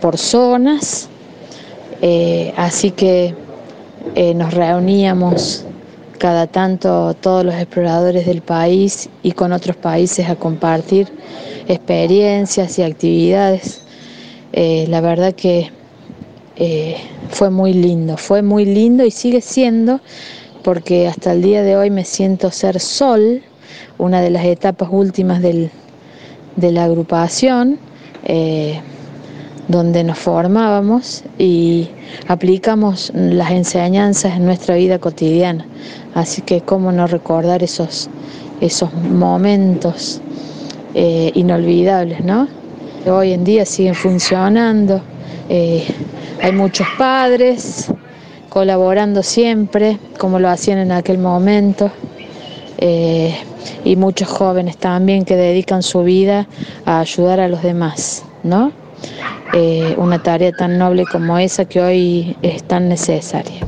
por 0.00 0.18
zonas. 0.18 1.08
así 2.56 2.90
que 2.90 3.34
eh, 4.14 4.34
nos 4.34 4.52
reuníamos 4.52 5.64
cada 6.22 6.46
tanto 6.46 7.14
todos 7.14 7.44
los 7.44 7.56
exploradores 7.56 8.26
del 8.26 8.42
país 8.42 9.08
y 9.24 9.32
con 9.32 9.50
otros 9.50 9.74
países 9.74 10.28
a 10.28 10.36
compartir 10.36 11.08
experiencias 11.66 12.78
y 12.78 12.84
actividades. 12.84 13.82
Eh, 14.52 14.86
la 14.88 15.00
verdad 15.00 15.34
que 15.34 15.72
eh, 16.54 16.96
fue 17.28 17.50
muy 17.50 17.72
lindo, 17.72 18.16
fue 18.16 18.40
muy 18.40 18.64
lindo 18.64 19.04
y 19.04 19.10
sigue 19.10 19.40
siendo 19.40 20.00
porque 20.62 21.08
hasta 21.08 21.32
el 21.32 21.42
día 21.42 21.64
de 21.64 21.76
hoy 21.76 21.90
me 21.90 22.04
siento 22.04 22.52
ser 22.52 22.78
sol, 22.78 23.42
una 23.98 24.20
de 24.20 24.30
las 24.30 24.44
etapas 24.44 24.90
últimas 24.92 25.42
del, 25.42 25.72
de 26.54 26.70
la 26.70 26.84
agrupación, 26.84 27.80
eh, 28.22 28.80
donde 29.68 30.04
nos 30.04 30.18
formábamos 30.18 31.22
y 31.38 31.88
aplicamos 32.28 33.12
las 33.14 33.50
enseñanzas 33.50 34.36
en 34.36 34.44
nuestra 34.44 34.74
vida 34.76 34.98
cotidiana. 34.98 35.66
Así 36.14 36.42
que 36.42 36.60
cómo 36.60 36.92
no 36.92 37.06
recordar 37.06 37.62
esos, 37.62 38.10
esos 38.60 38.92
momentos 38.94 40.20
eh, 40.94 41.32
inolvidables, 41.34 42.24
¿no? 42.24 42.48
Hoy 43.06 43.32
en 43.32 43.44
día 43.44 43.64
siguen 43.64 43.94
funcionando, 43.94 45.00
eh, 45.48 45.84
hay 46.40 46.52
muchos 46.52 46.86
padres 46.98 47.90
colaborando 48.48 49.22
siempre, 49.22 49.98
como 50.18 50.38
lo 50.38 50.48
hacían 50.48 50.78
en 50.78 50.92
aquel 50.92 51.18
momento, 51.18 51.90
eh, 52.78 53.34
y 53.84 53.96
muchos 53.96 54.28
jóvenes 54.28 54.76
también 54.76 55.24
que 55.24 55.36
dedican 55.36 55.82
su 55.82 56.02
vida 56.02 56.46
a 56.84 57.00
ayudar 57.00 57.40
a 57.40 57.48
los 57.48 57.62
demás, 57.62 58.24
¿no? 58.42 58.81
Una 59.96 60.22
tarea 60.22 60.52
tan 60.52 60.78
noble 60.78 61.04
como 61.10 61.38
esa 61.38 61.64
que 61.64 61.80
hoy 61.80 62.36
es 62.42 62.62
tan 62.64 62.88
necesaria. 62.88 63.66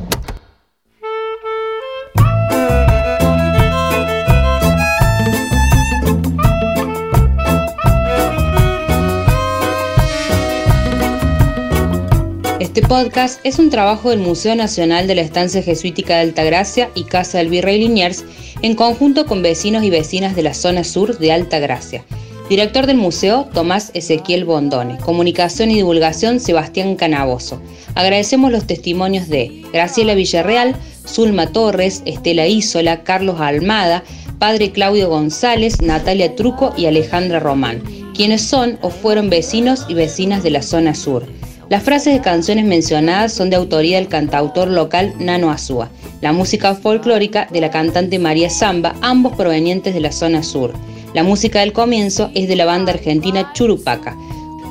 Este 12.75 12.89
podcast 12.89 13.39
es 13.45 13.57
un 13.57 13.69
trabajo 13.69 14.09
del 14.09 14.19
Museo 14.19 14.53
Nacional 14.53 15.07
de 15.07 15.15
la 15.15 15.21
Estancia 15.21 15.63
Jesuítica 15.63 16.15
de 16.15 16.23
Altagracia 16.23 16.89
y 16.93 17.05
Casa 17.05 17.37
del 17.37 17.47
Virrey 17.47 17.79
Liniers 17.79 18.25
en 18.61 18.75
conjunto 18.75 19.25
con 19.25 19.41
vecinos 19.41 19.83
y 19.83 19.89
vecinas 19.89 20.35
de 20.35 20.43
la 20.43 20.53
zona 20.53 20.83
sur 20.83 21.17
de 21.17 21.31
Altagracia. 21.31 22.03
Director 22.49 22.85
del 22.85 22.97
museo, 22.97 23.47
Tomás 23.55 23.89
Ezequiel 23.95 24.45
Bondone. 24.45 24.99
Comunicación 24.99 25.71
y 25.71 25.75
divulgación, 25.75 26.39
Sebastián 26.39 26.95
Canaboso. 26.95 27.59
Agradecemos 27.95 28.51
los 28.51 28.67
testimonios 28.67 29.27
de 29.29 29.63
Graciela 29.73 30.13
Villarreal, 30.13 30.75
Zulma 31.07 31.47
Torres, 31.47 32.03
Estela 32.05 32.45
Isola, 32.45 33.01
Carlos 33.01 33.41
Almada, 33.41 34.03
Padre 34.37 34.71
Claudio 34.71 35.09
González, 35.09 35.81
Natalia 35.81 36.35
Truco 36.35 36.71
y 36.77 36.85
Alejandra 36.85 37.39
Román, 37.39 37.81
quienes 38.13 38.43
son 38.43 38.77
o 38.83 38.91
fueron 38.91 39.31
vecinos 39.31 39.85
y 39.89 39.95
vecinas 39.95 40.43
de 40.43 40.51
la 40.51 40.61
zona 40.61 40.93
sur. 40.93 41.25
Las 41.69 41.81
frases 41.81 42.13
de 42.13 42.21
canciones 42.21 42.65
mencionadas 42.65 43.33
son 43.33 43.49
de 43.49 43.55
autoría 43.55 43.97
del 43.97 44.07
cantautor 44.07 44.67
local 44.67 45.15
Nano 45.17 45.49
Azúa, 45.49 45.89
la 46.21 46.31
música 46.31 46.75
folclórica 46.75 47.47
de 47.51 47.61
la 47.61 47.71
cantante 47.71 48.19
María 48.19 48.51
Zamba, 48.51 48.93
ambos 49.01 49.33
provenientes 49.33 49.95
de 49.95 49.99
la 49.99 50.11
zona 50.11 50.43
sur. 50.43 50.73
La 51.15 51.23
música 51.23 51.61
del 51.61 51.71
comienzo 51.71 52.29
es 52.35 52.49
de 52.49 52.57
la 52.57 52.65
banda 52.65 52.91
argentina 52.91 53.53
Churupaca. 53.53 54.17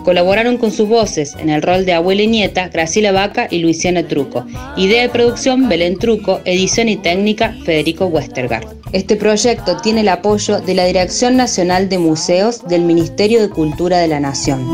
Colaboraron 0.04 0.58
con 0.58 0.72
sus 0.72 0.86
voces 0.86 1.34
en 1.38 1.48
el 1.48 1.62
rol 1.62 1.86
de 1.86 1.94
abuela 1.94 2.20
y 2.20 2.26
nieta 2.26 2.68
Graciela 2.68 3.12
Vaca 3.12 3.48
y 3.50 3.60
Luisiana 3.60 4.06
Truco. 4.06 4.44
Idea 4.76 5.00
de 5.00 5.08
producción 5.08 5.70
Belén 5.70 5.98
Truco, 5.98 6.42
edición 6.44 6.90
y 6.90 6.96
técnica 6.96 7.56
Federico 7.64 8.08
Westergaard. 8.08 8.66
Este 8.92 9.16
proyecto 9.16 9.78
tiene 9.78 10.02
el 10.02 10.08
apoyo 10.10 10.60
de 10.60 10.74
la 10.74 10.84
Dirección 10.84 11.38
Nacional 11.38 11.88
de 11.88 11.96
Museos 11.96 12.62
del 12.68 12.82
Ministerio 12.82 13.40
de 13.40 13.48
Cultura 13.48 13.96
de 13.96 14.08
la 14.08 14.20
Nación. 14.20 14.68